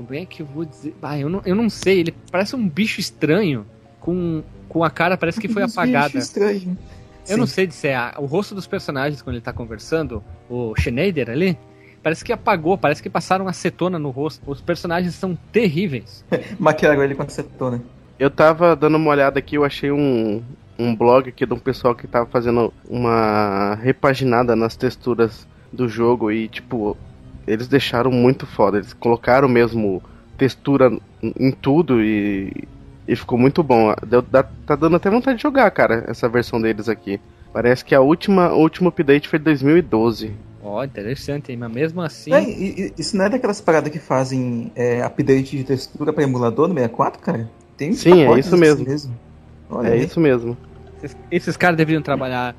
[0.01, 0.95] como é que eu vou dizer?
[1.03, 3.67] Ah, eu não, eu não sei, ele parece um bicho estranho,
[4.01, 6.07] com, com a cara parece que foi apagada.
[6.07, 6.79] Bicho estranho.
[7.31, 10.75] Eu não sei se é a, o rosto dos personagens quando ele tá conversando, o
[10.77, 11.57] Schneider ali,
[12.03, 14.51] parece que apagou, parece que passaram acetona no rosto.
[14.51, 16.25] Os personagens são terríveis.
[16.59, 17.83] Maquiaram ele com acetona.
[18.19, 20.43] Eu tava dando uma olhada aqui, eu achei um,
[20.79, 26.31] um blog aqui de um pessoal que tava fazendo uma repaginada nas texturas do jogo
[26.31, 26.97] e, tipo,
[27.47, 28.79] eles deixaram muito foda.
[28.79, 30.03] Eles colocaram mesmo
[30.37, 30.91] textura
[31.23, 32.67] em tudo e,
[33.07, 33.95] e ficou muito bom.
[34.07, 37.21] Deu, dá, tá dando até vontade de jogar, cara, essa versão deles aqui.
[37.53, 40.33] Parece que a última, o último update foi 2012.
[40.63, 42.33] Ó, oh, interessante, mas mesmo assim.
[42.33, 46.75] É, isso não é daquelas paradas que fazem é, update de textura para emulador no
[46.75, 47.51] 64, cara?
[47.77, 48.85] Tem Sim, é isso mesmo.
[48.87, 49.15] mesmo.
[49.85, 50.05] é aí.
[50.05, 50.57] isso mesmo.
[51.03, 52.55] Esses, esses caras deveriam trabalhar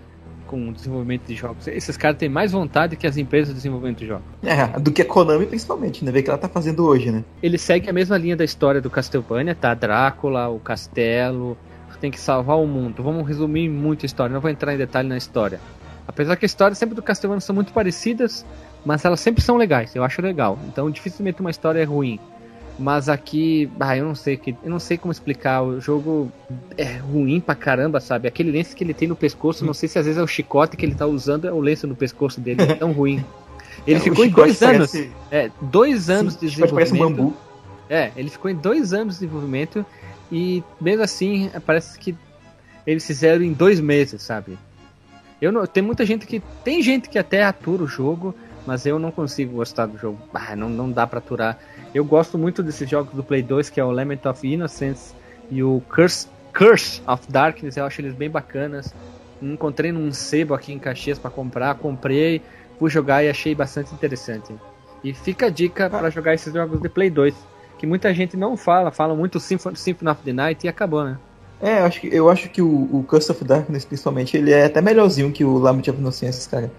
[0.52, 1.66] com desenvolvimento de jogos.
[1.68, 4.26] Esses caras têm mais vontade que as empresas de desenvolvimento de jogos.
[4.44, 6.12] É, do que a Konami principalmente, né?
[6.12, 7.24] Ver que ela tá fazendo hoje, né?
[7.42, 9.74] Ele segue a mesma linha da história do Castlevania, tá?
[9.74, 11.58] Drácula, o castelo,
[12.02, 13.04] tem que salvar o mundo.
[13.04, 15.62] Vamos resumir muito a história, não vou entrar em detalhe na história.
[16.08, 18.44] Apesar que a história sempre do Castlevania são muito parecidas,
[18.84, 20.58] mas elas sempre são legais, eu acho legal.
[20.68, 22.20] Então dificilmente uma história é ruim.
[22.82, 25.62] Mas aqui, ah, eu não sei que, eu não sei como explicar.
[25.62, 26.32] O jogo
[26.76, 28.28] é ruim pra caramba, sabe?
[28.28, 30.76] Aquele lenço que ele tem no pescoço, não sei se às vezes é o chicote
[30.76, 33.24] que ele tá usando, é o lenço no pescoço dele, é tão ruim.
[33.88, 34.92] Ele é, ficou em dois anos.
[34.92, 35.12] Parece...
[35.32, 36.90] É, dois anos Sim, de desenvolvimento.
[36.90, 37.34] Parece um bambu.
[37.90, 39.84] É, ele ficou em dois anos de desenvolvimento
[40.32, 42.16] e mesmo assim parece que
[42.86, 44.58] eles fizeram em dois meses, sabe?
[45.42, 49.00] Eu não, tem muita gente que tem gente que até atura o jogo, mas eu
[49.00, 50.20] não consigo gostar do jogo.
[50.34, 51.58] Ah, não, não dá para aturar.
[51.94, 55.14] Eu gosto muito desses jogos do Play 2, que é o Lament of Innocence
[55.50, 56.28] e o Curse,
[56.58, 58.94] Curse of Darkness, eu acho eles bem bacanas.
[59.42, 62.42] Encontrei num sebo aqui em Caxias para comprar, comprei,
[62.80, 64.54] fui jogar e achei bastante interessante.
[65.04, 67.36] E fica a dica para jogar esses jogos de Play 2,
[67.78, 71.18] que muita gente não fala, fala muito Symphony, Symphony of the Night e acabou, né?
[71.62, 74.66] É, eu acho que, eu acho que o, o Curse of Darkness, principalmente, ele é
[74.66, 76.72] até melhorzinho que o Lament of Innocence, cara.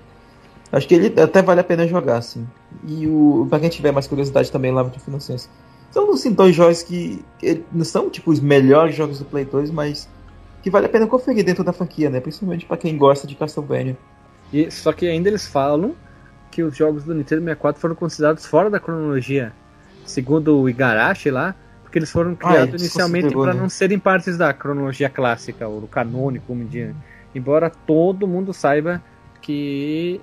[0.73, 2.49] Acho que ele até vale a pena jogar, assim.
[2.87, 5.51] E o pra quem tiver mais curiosidade também, Lava de Inocência.
[5.91, 9.71] São assim, dois jogos que, que, não são tipo os melhores jogos do Play 2,
[9.71, 10.09] mas
[10.63, 12.19] que vale a pena conferir dentro da franquia, né?
[12.21, 13.99] Principalmente para quem gosta de Castlevania.
[14.51, 15.95] E, só que ainda eles falam
[16.51, 19.53] que os jogos do Nintendo 64 foram considerados fora da cronologia,
[20.07, 23.61] segundo o Igarashi lá, porque eles foram criados ah, inicialmente para né?
[23.61, 26.95] não serem partes da cronologia clássica ou do canônico, como dia.
[27.35, 29.03] Embora todo mundo saiba
[29.43, 30.21] que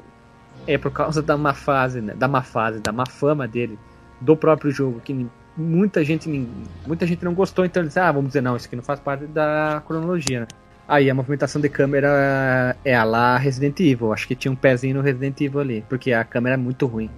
[0.68, 2.14] é por causa da má fase, né?
[2.16, 3.78] da má fase, da má fama dele,
[4.20, 6.47] do próprio jogo, que muita gente
[6.86, 9.26] muita gente não gostou, então eles ah, vamos dizer, não, isso aqui não faz parte
[9.26, 10.47] da cronologia, né?
[10.88, 14.95] Aí a movimentação de câmera é a lá Resident Evil, acho que tinha um pezinho
[14.95, 17.10] no Resident Evil ali, porque a câmera é muito ruim.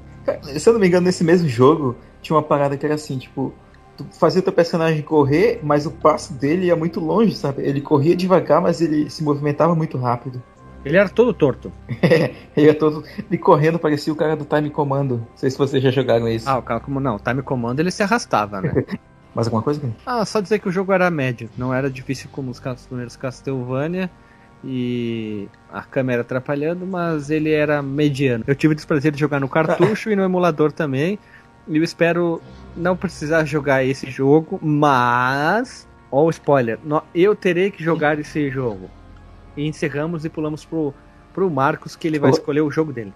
[0.44, 3.54] Se eu não me engano, nesse mesmo jogo, tinha uma parada que era assim, tipo,
[3.96, 7.64] tu fazia teu personagem correr, mas o passo dele ia muito longe, sabe?
[7.64, 10.42] Ele corria devagar, mas ele se movimentava muito rápido.
[10.84, 11.72] Ele era todo torto.
[12.02, 13.04] É, ele era todo.
[13.30, 15.18] Ele correndo, parecia o cara do Time Commando.
[15.18, 16.50] Não sei se vocês já jogaram isso.
[16.50, 18.74] Ah, o cara como não, Time Commando ele se arrastava, né?
[19.34, 19.82] Mais alguma coisa?
[20.06, 21.50] Ah, só dizer que o jogo era médio.
[21.58, 24.10] Não era difícil como os primeiros Castlevania.
[24.64, 28.44] E a câmera atrapalhando, mas ele era mediano.
[28.46, 31.18] Eu tive o desprazer de jogar no cartucho e no emulador também.
[31.68, 32.42] E eu espero
[32.76, 35.88] não precisar jogar esse jogo, mas.
[36.12, 36.78] Ó, oh, spoiler,
[37.16, 38.90] eu terei que jogar esse jogo
[39.56, 40.94] e encerramos e pulamos pro,
[41.34, 43.14] pro Marcos, que ele vai escolher o jogo dele.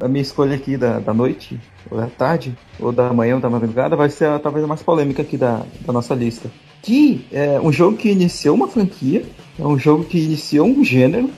[0.00, 1.58] A minha escolha aqui da, da noite,
[1.90, 4.82] ou da tarde, ou da manhã, ou da madrugada, vai ser a, talvez a mais
[4.82, 6.48] polêmica aqui da, da nossa lista.
[6.82, 9.24] Que é um jogo que iniciou uma franquia,
[9.58, 11.30] é um jogo que iniciou um gênero,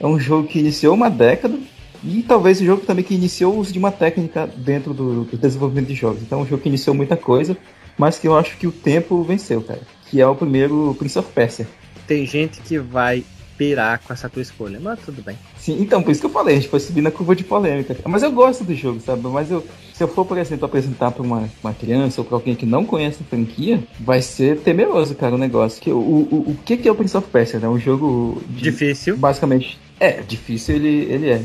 [0.00, 1.56] é um jogo que iniciou uma década,
[2.02, 5.36] e talvez o jogo também que iniciou o uso de uma técnica dentro do, do,
[5.36, 6.22] desenvolvimento de jogos.
[6.22, 7.56] Então, um jogo que iniciou muita coisa,
[7.98, 9.80] mas que eu acho que o tempo venceu, cara.
[10.08, 11.68] Que é o primeiro Prince of Persia.
[12.06, 13.24] Tem gente que vai
[13.60, 15.36] pirar com essa tua escolha, mas tudo bem.
[15.58, 17.94] Sim, então, por isso que eu falei, a gente foi subir na curva de polêmica.
[18.06, 19.20] Mas eu gosto do jogo, sabe?
[19.28, 22.54] Mas eu, se eu for, por exemplo, apresentar pra uma, uma criança ou pra alguém
[22.54, 25.78] que não conhece a franquia, vai ser temeroso, cara, o negócio.
[25.82, 27.68] Que, o, o, o que, que é o Prince of Persia, né?
[27.68, 29.18] Um jogo de- Difícil.
[29.18, 29.78] Basicamente.
[30.00, 31.42] É, difícil ele, ele é.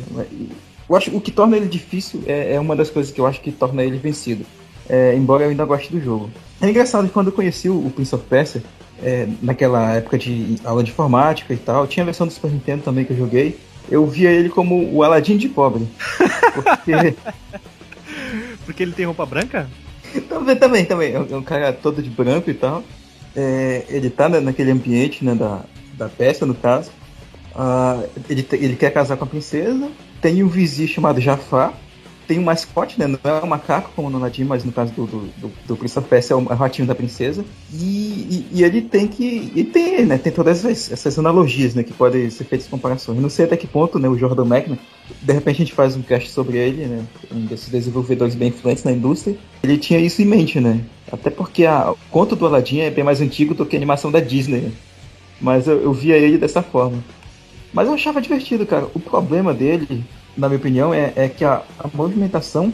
[0.90, 3.26] Eu acho que o que torna ele difícil é, é uma das coisas que eu
[3.28, 4.46] acho que torna ele vencido.
[4.88, 6.30] É, embora eu ainda goste do jogo.
[6.62, 8.64] É engraçado que quando eu conheci o, o Prince of Persia,
[9.04, 12.84] é, naquela época de aula de informática e tal, tinha a versão do Super Nintendo
[12.84, 13.58] também que eu joguei.
[13.90, 15.88] Eu via ele como o Aladdin de pobre.
[16.54, 17.16] Porque.
[18.66, 19.70] Porque ele tem roupa branca?
[20.28, 21.14] também, também, também.
[21.14, 22.84] É um é um cara todo de branco e tal.
[23.36, 25.62] É, ele tá na- naquele ambiente né, da,
[25.94, 26.90] da peça, no caso.
[27.54, 29.90] Ah, ele, ele quer casar com a princesa.
[30.22, 31.74] Tem um vizir chamado Jafar.
[32.28, 33.08] Tem um mascote, né?
[33.08, 36.02] Não é um macaco como no Aladdin, mas no caso do, do, do, do of
[36.10, 37.46] Persia é o ratinho da princesa.
[37.74, 39.52] E, e, e ele tem que.
[39.56, 40.18] E tem, né?
[40.18, 41.84] Tem todas essas, essas analogias, né?
[41.84, 43.20] Que podem ser feitas comparações.
[43.20, 44.10] Não sei até que ponto, né?
[44.10, 44.80] O Jordan Mechner,
[45.22, 47.06] de repente a gente faz um cast sobre ele, né?
[47.32, 49.38] Um desses desenvolvedores bem influentes na indústria.
[49.64, 50.82] Ele tinha isso em mente, né?
[51.12, 54.12] Até porque a, o conto do Aladdin é bem mais antigo do que a animação
[54.12, 54.72] da Disney.
[55.40, 57.04] Mas eu, eu via ele dessa forma.
[57.72, 58.88] Mas eu achava divertido, cara.
[58.94, 60.04] O problema dele,
[60.38, 62.74] na minha opinião, é, é que a, a movimentação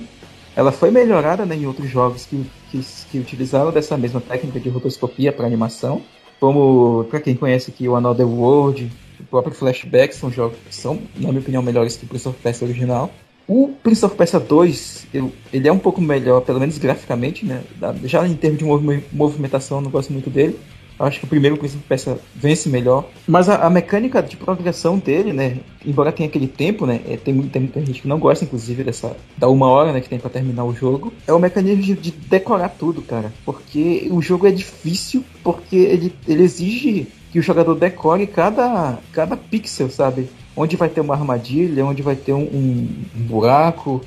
[0.56, 2.82] ela foi melhorada né, em outros jogos que, que,
[3.12, 6.02] que utilizaram dessa mesma técnica de rotoscopia para animação.
[6.40, 11.00] Como, para quem conhece aqui, o Another World, o próprio Flashback, são jogos que são,
[11.16, 13.12] na minha opinião, melhores que o Prince of Persia original.
[13.48, 17.62] O Prince of Persia 2, eu- ele é um pouco melhor, pelo menos graficamente, né?
[18.06, 20.58] Já em termos de movi- movimentação, eu não gosto muito dele.
[21.06, 23.06] Acho que o primeiro Prince of Persia vence melhor.
[23.28, 25.58] Mas a, a mecânica de progressão dele, né?
[25.86, 27.02] Embora tenha aquele tempo, né?
[27.08, 30.02] é, tem, tem muita gente que não gosta, inclusive, dessa da uma hora, né?
[30.02, 31.12] Que tem pra terminar o jogo.
[31.28, 33.32] É o mecanismo de, de decorar tudo, cara.
[33.46, 39.38] Porque o jogo é difícil, porque ele, ele exige que o jogador decore cada, cada
[39.38, 40.28] pixel, sabe?
[40.56, 44.02] Onde vai ter uma armadilha, onde vai ter um, um- buraco,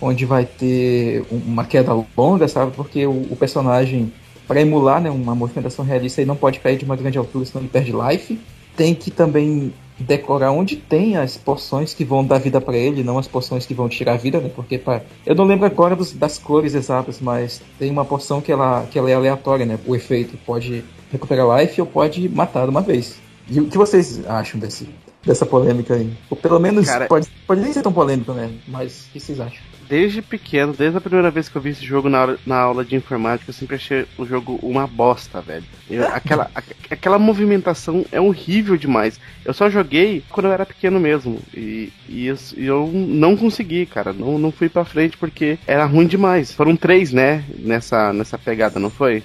[0.00, 2.72] onde vai ter um- uma queda longa, sabe?
[2.76, 4.12] Porque o, o personagem,
[4.46, 7.62] para emular né, uma movimentação realista, ele não pode cair de uma grande altura, senão
[7.62, 8.38] ele perde life.
[8.76, 13.18] Tem que também decorar onde tem as poções que vão dar vida para ele, não
[13.18, 14.50] as poções que vão tirar a vida, né?
[14.54, 15.02] Porque pra...
[15.26, 18.98] eu não lembro agora dos- das cores exatas, mas tem uma poção que ela, que
[18.98, 19.78] ela é aleatória, né?
[19.86, 20.82] O efeito pode
[21.12, 23.16] recuperar life ou pode matar de uma vez.
[23.48, 24.88] E o que vocês acham desse,
[25.24, 26.10] dessa polêmica aí?
[26.30, 28.50] Ou pelo menos Cara- pode, pode nem ser tão polêmica, né?
[28.66, 29.60] Mas o que vocês acham?
[29.92, 32.82] Desde pequeno, desde a primeira vez que eu vi esse jogo na, aula- na aula
[32.82, 35.66] de informática, eu sempre achei o jogo uma bosta, velho.
[35.90, 39.20] Eu- aquela, a- aquela movimentação é horrível demais.
[39.44, 41.38] Eu só joguei quando eu era pequeno mesmo.
[41.52, 44.14] E, e eu, e eu não consegui, cara.
[44.14, 46.54] Não, não fui pra frente porque era ruim demais.
[46.54, 47.44] Foram três, né?
[47.58, 49.22] Nessa, nessa pegada, não foi?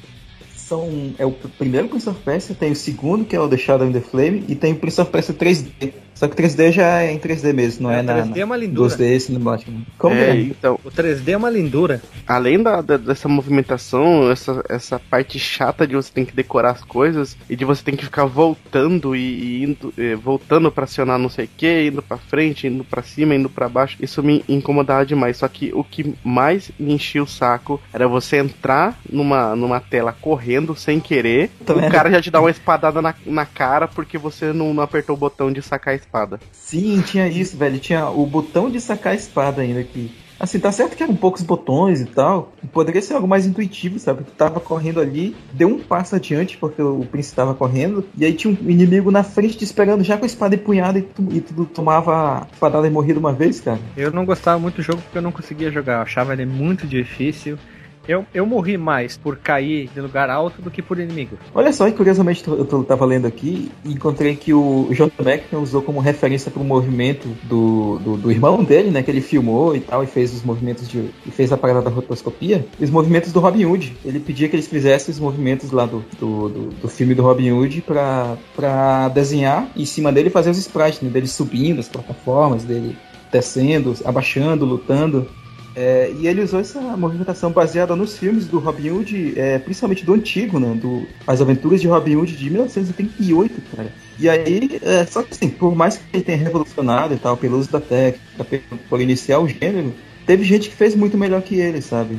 [0.54, 3.88] São, é o primeiro Prince of Persia, tem o segundo, que é o The Shadow
[3.88, 5.94] in the Flame, e tem o Prince of Persia 3D.
[6.18, 8.46] Só que o 3D já é em 3D mesmo, não é, o na, 3D é
[8.46, 8.90] uma lindura.
[8.96, 9.72] 2D cinemático.
[9.98, 10.36] Como é, é?
[10.42, 12.02] então, O 3D é uma lindura.
[12.26, 16.84] além da, da- dessa movimentação, essa, essa parte chata de você ter que decorar as
[16.84, 19.20] coisas e de você ter que ficar voltando e,
[19.60, 23.04] e indo, eh, voltando pra acionar não sei o que, indo pra frente, indo pra
[23.04, 25.38] cima, indo pra baixo, isso me incomodava demais.
[25.38, 30.12] Só que o que mais me enchia o saco era você entrar numa, numa tela
[30.20, 31.88] correndo sem querer, Também.
[31.88, 35.16] o cara já te dá uma espadada na, na cara porque você não, não apertou
[35.16, 36.40] o botão de sacar a espada.
[36.52, 37.78] Sim, tinha isso, velho.
[37.80, 40.12] Tinha o botão de sacar a espada ainda aqui.
[40.40, 42.54] Assim, tá certo que eram poucos botões e tal.
[42.72, 44.24] Poderia ser algo mais intuitivo, sabe?
[44.24, 48.06] Tu tava correndo ali, deu um passo adiante porque o príncipe tava correndo.
[48.16, 51.02] E aí tinha um inimigo na frente te esperando já com a espada empunhada e
[51.02, 53.80] tu, e tu tomava a espadada e morria de uma vez, cara.
[53.96, 55.96] Eu não gostava muito do jogo porque eu não conseguia jogar.
[55.96, 57.58] Eu achava ele muito difícil.
[58.08, 61.38] Eu, eu morri mais por cair de lugar alto do que por inimigo.
[61.54, 65.60] Olha só, e curiosamente eu tô- tava lendo aqui e encontrei que o John McNamara
[65.60, 69.04] usou como referência para o movimento do, do, do irmão dele, né?
[69.04, 71.10] Que ele filmou e tal, e fez os movimentos de.
[71.26, 72.66] e fez a parada da rotoscopia.
[72.80, 73.96] Os movimentos do Robin Hood.
[74.06, 77.52] Ele pedia que eles fizessem os movimentos lá do, do, do, do filme do Robin
[77.52, 81.10] Hood pra, pra desenhar em cima dele fazer os sprites, né?
[81.10, 82.96] Dele subindo as plataformas, dele
[83.32, 85.28] descendo, abaixando, lutando.
[85.80, 90.12] É, e ele usou essa movimentação baseada nos filmes do Robin Hood, é, principalmente do
[90.16, 90.74] antigo, né?
[90.74, 93.94] Do As Aventuras de Robin Hood de 1988, cara.
[94.18, 97.60] E aí, é, só que assim, por mais que ele tenha revolucionado e tal, pelo
[97.60, 98.44] uso da técnica,
[98.90, 99.94] por- iniciar o gênero,
[100.26, 102.18] teve gente que fez muito melhor que ele, sabe?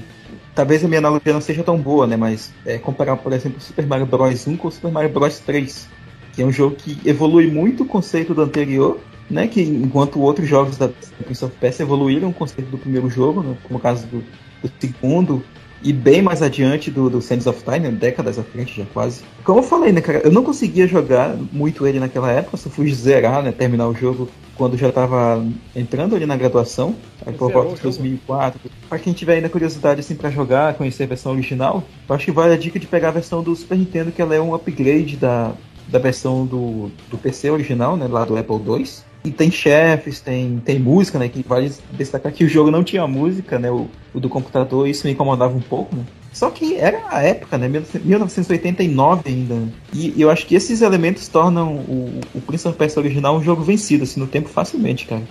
[0.55, 2.17] Talvez a minha analogia não seja tão boa, né?
[2.17, 5.89] Mas é, comparar, por exemplo, Super Mario Bros 1 com Super Mario Bros 3,
[6.33, 9.01] que é um jogo que evolui muito o conceito do anterior,
[9.31, 9.47] né?
[9.47, 10.89] Que enquanto outros jogos da
[11.25, 14.19] Prince of Persia evoluíram o conceito do primeiro jogo, né, como o caso do,
[14.63, 15.45] do segundo,
[15.83, 19.23] e bem mais adiante do, do Sands of Time, né, décadas à frente já quase.
[19.45, 22.93] Como eu falei, né, cara, eu não conseguia jogar muito ele naquela época, só fui
[22.93, 27.77] zerar, né, terminar o jogo quando já estava entrando ali na graduação, aí por volta
[27.77, 28.61] de 2004.
[28.89, 32.33] Para quem tiver ainda curiosidade assim para jogar, conhecer a versão original, eu acho que
[32.33, 35.17] vale a dica de pegar a versão do Super Nintendo, que ela é um upgrade
[35.17, 35.53] da,
[35.87, 38.85] da versão do, do PC original, né, lá do Apple II.
[39.29, 41.29] E tem chefes, tem, tem música, né?
[41.29, 43.71] Que vale destacar que o jogo não tinha música, né?
[43.71, 46.03] O, o do computador, isso me incomodava um pouco, né?
[46.33, 47.69] Só que era a época, né?
[47.69, 49.55] 1989 ainda.
[49.55, 49.69] Né?
[49.93, 53.63] E eu acho que esses elementos tornam o, o Prince of Persia original um jogo
[53.63, 55.23] vencido, assim, no tempo facilmente, cara.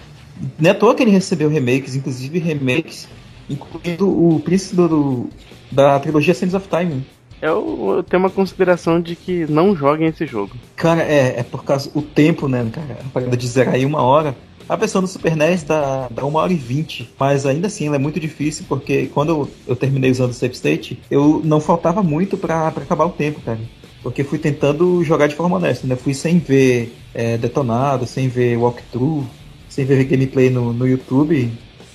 [0.60, 3.08] Não é à toa que ele recebeu remakes, inclusive remakes,
[3.50, 5.28] incluindo o Príncipe do,
[5.72, 7.04] da trilogia Sands of Time.
[7.42, 10.56] Eu, eu, tenho uma consideração de que não joguem esse jogo.
[10.76, 12.98] Cara, é, é por causa o tempo, né, cara?
[13.06, 14.36] A parada de zerar aí uma hora.
[14.68, 17.96] A versão do Super NES dá, dá 1 hora e 20, mas ainda assim ela
[17.96, 22.04] é muito difícil porque quando eu, eu terminei usando o Save State, eu não faltava
[22.04, 23.60] muito para acabar o tempo, cara.
[24.04, 25.96] Porque fui tentando jogar de forma honesta, né?
[25.96, 29.26] Fui sem ver é, detonado, sem ver walkthrough,
[29.70, 31.50] sem ver gameplay no, no YouTube.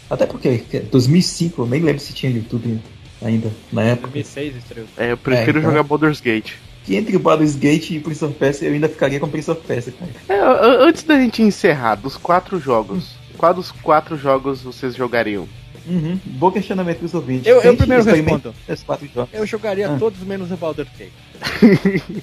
[0.09, 2.81] Até porque 2005, eu nem lembro se tinha YouTube
[3.25, 4.09] ainda, na época.
[4.09, 4.87] 2006 estreou.
[4.97, 5.71] É, eu prefiro é, então...
[5.71, 6.55] jogar Baldur's Gate.
[6.85, 9.61] Que entre o Baldur's Gate e Prince of Persia, eu ainda ficaria com Prince of
[9.67, 10.11] Persia, cara.
[10.29, 13.35] É, antes da gente encerrar, dos quatro jogos, hum.
[13.39, 15.49] qual dos quatro jogos vocês jogariam?
[15.87, 16.19] Uhum.
[16.25, 17.47] Bom questionamento dos ouvintes.
[17.47, 18.55] Eu, eu primeiro respondo.
[19.33, 19.97] Eu jogaria ah.
[19.99, 21.13] todos menos o Baldur's Gate.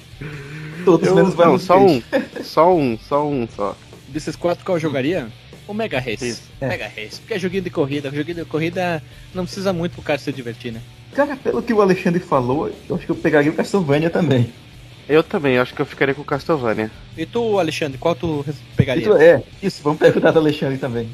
[0.84, 1.66] todos eu, menos o Baldur's Gate.
[1.66, 2.02] Só um.
[2.42, 3.76] Só um, só um, só.
[4.08, 5.28] Desses quatro, qual eu jogaria?
[5.70, 6.36] O Mega Race.
[6.60, 6.66] É.
[6.66, 7.20] Mega Race.
[7.20, 8.10] Porque é joguinho de corrida.
[8.10, 9.00] Joguinho de corrida
[9.32, 10.82] não precisa muito pro cara se divertir, né?
[11.14, 14.52] Cara, pelo que o Alexandre falou, eu acho que eu pegaria o Castlevania também.
[15.08, 16.90] Eu também, acho que eu ficaria com o Castlevania.
[17.16, 18.44] E tu, Alexandre, qual tu
[18.76, 19.04] pegaria?
[19.04, 21.08] Tu, é, isso, vamos perguntar do Alexandre também.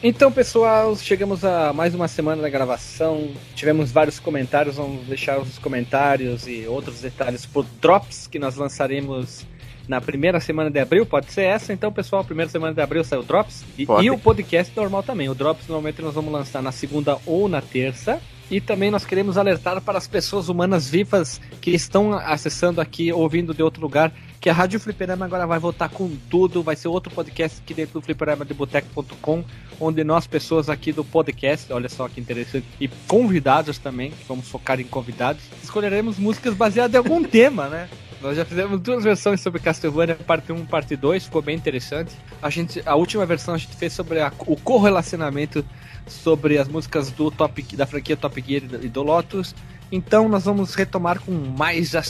[0.00, 3.32] Então, pessoal, chegamos a mais uma semana da gravação.
[3.56, 9.44] Tivemos vários comentários, vamos deixar os comentários e outros detalhes por drops que nós lançaremos
[9.88, 11.72] na primeira semana de abril, pode ser essa.
[11.72, 13.64] Então, pessoal, primeira semana de abril saiu o Drops.
[13.78, 15.28] E, e, o podcast normal também.
[15.28, 18.20] O Drops normalmente nós vamos lançar na segunda ou na terça.
[18.48, 23.52] E também nós queremos alertar para as pessoas humanas vivas que estão acessando aqui, ouvindo
[23.52, 26.62] de outro lugar, que a Rádio Fliperama agora vai voltar com tudo.
[26.62, 29.44] Vai ser outro podcast aqui dentro do fliperama de boteco.com,
[29.80, 34.80] onde nós, pessoas aqui do podcast, olha só que interessante, e convidados também, vamos focar
[34.80, 37.88] em convidados, escolheremos músicas baseadas em algum tema, né?
[38.20, 42.14] Nós já fizemos duas versões sobre Castlevania, parte 1 e parte 2, ficou bem interessante.
[42.40, 45.64] A, gente, a última versão a gente fez sobre a, o correlacionamento
[46.06, 49.54] sobre as músicas do Top, da franquia Top Gear e do Lotus.
[49.92, 52.02] Então nós vamos retomar com mais a,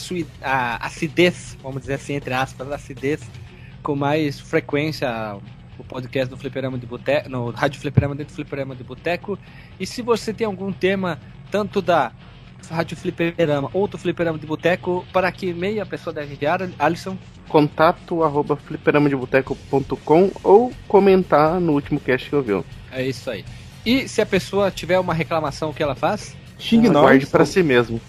[0.43, 3.21] a acidez, vamos dizer assim, entre aspas, acidez,
[3.83, 5.37] com mais frequência
[5.79, 9.39] o podcast do Fliperama de Boteco, no Rádio Fliperama dentro do Fliperama de Boteco.
[9.79, 12.13] E se você tem algum tema, tanto da
[12.69, 17.17] Rádio Fliperama ou do Fliperama de Boteco, para que e-mail a pessoa deve enviar, Alisson?
[17.49, 22.65] Contato arroba fliperamadeboteco.com ou comentar no último cast que ouviu.
[22.91, 23.45] É isso aí.
[23.85, 26.37] E se a pessoa tiver uma reclamação, o que ela faz?
[26.59, 27.03] Xingue nós.
[27.03, 28.01] Guarde pra si mesmo.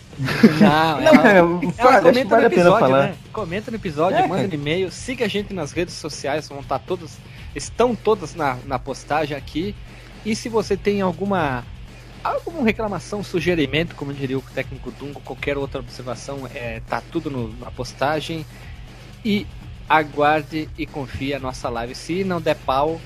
[0.60, 3.16] Não, ela, ela, ela comenta vale no episódio, né?
[3.32, 4.28] Comenta no episódio, é.
[4.28, 7.18] manda um e-mail, siga a gente nas redes sociais, vão estar todas,
[7.56, 9.76] estão todas na, na postagem aqui.
[10.26, 11.64] E se você tem alguma
[12.24, 17.50] alguma reclamação, sugerimento, como diria o técnico Dungo, qualquer outra observação, é, tá tudo no,
[17.58, 18.46] na postagem.
[19.24, 19.46] E
[19.90, 21.96] aguarde e confie a nossa live.
[21.96, 23.00] Se não der pau,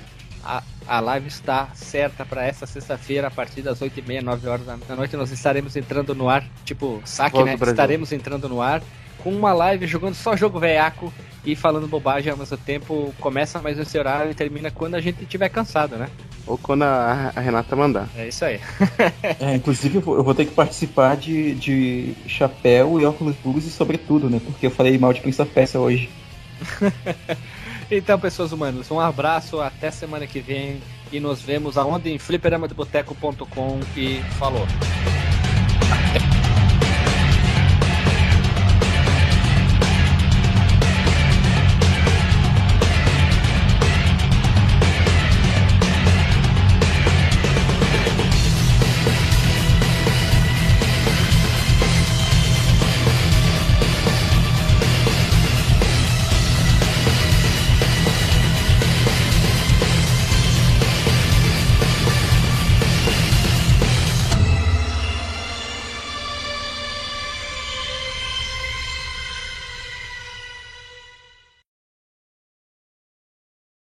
[0.43, 4.95] a, a live está certa para essa sexta-feira, a partir das 8h30, 9 horas da
[4.95, 5.15] noite.
[5.15, 7.55] Nós estaremos entrando no ar, tipo, saque, né?
[7.55, 8.81] Estaremos entrando no ar
[9.23, 11.13] com uma live jogando só jogo veiaco
[11.45, 13.13] e falando bobagem ao mesmo tempo.
[13.19, 16.07] Começa mais nesse horário e termina quando a gente estiver cansado, né?
[16.45, 18.09] Ou quando a, a Renata mandar.
[18.15, 18.59] É isso aí.
[19.39, 23.65] é, inclusive, eu vou, eu vou, ter que participar de, de chapéu e óculos blues
[23.65, 24.41] e sobretudo, né?
[24.43, 26.09] Porque eu falei mal de Prince of Persia hoje.
[27.89, 30.81] então, pessoas humanas, um abraço, até semana que vem
[31.11, 34.65] e nos vemos aonde em fliperamadeboteco.com e falou.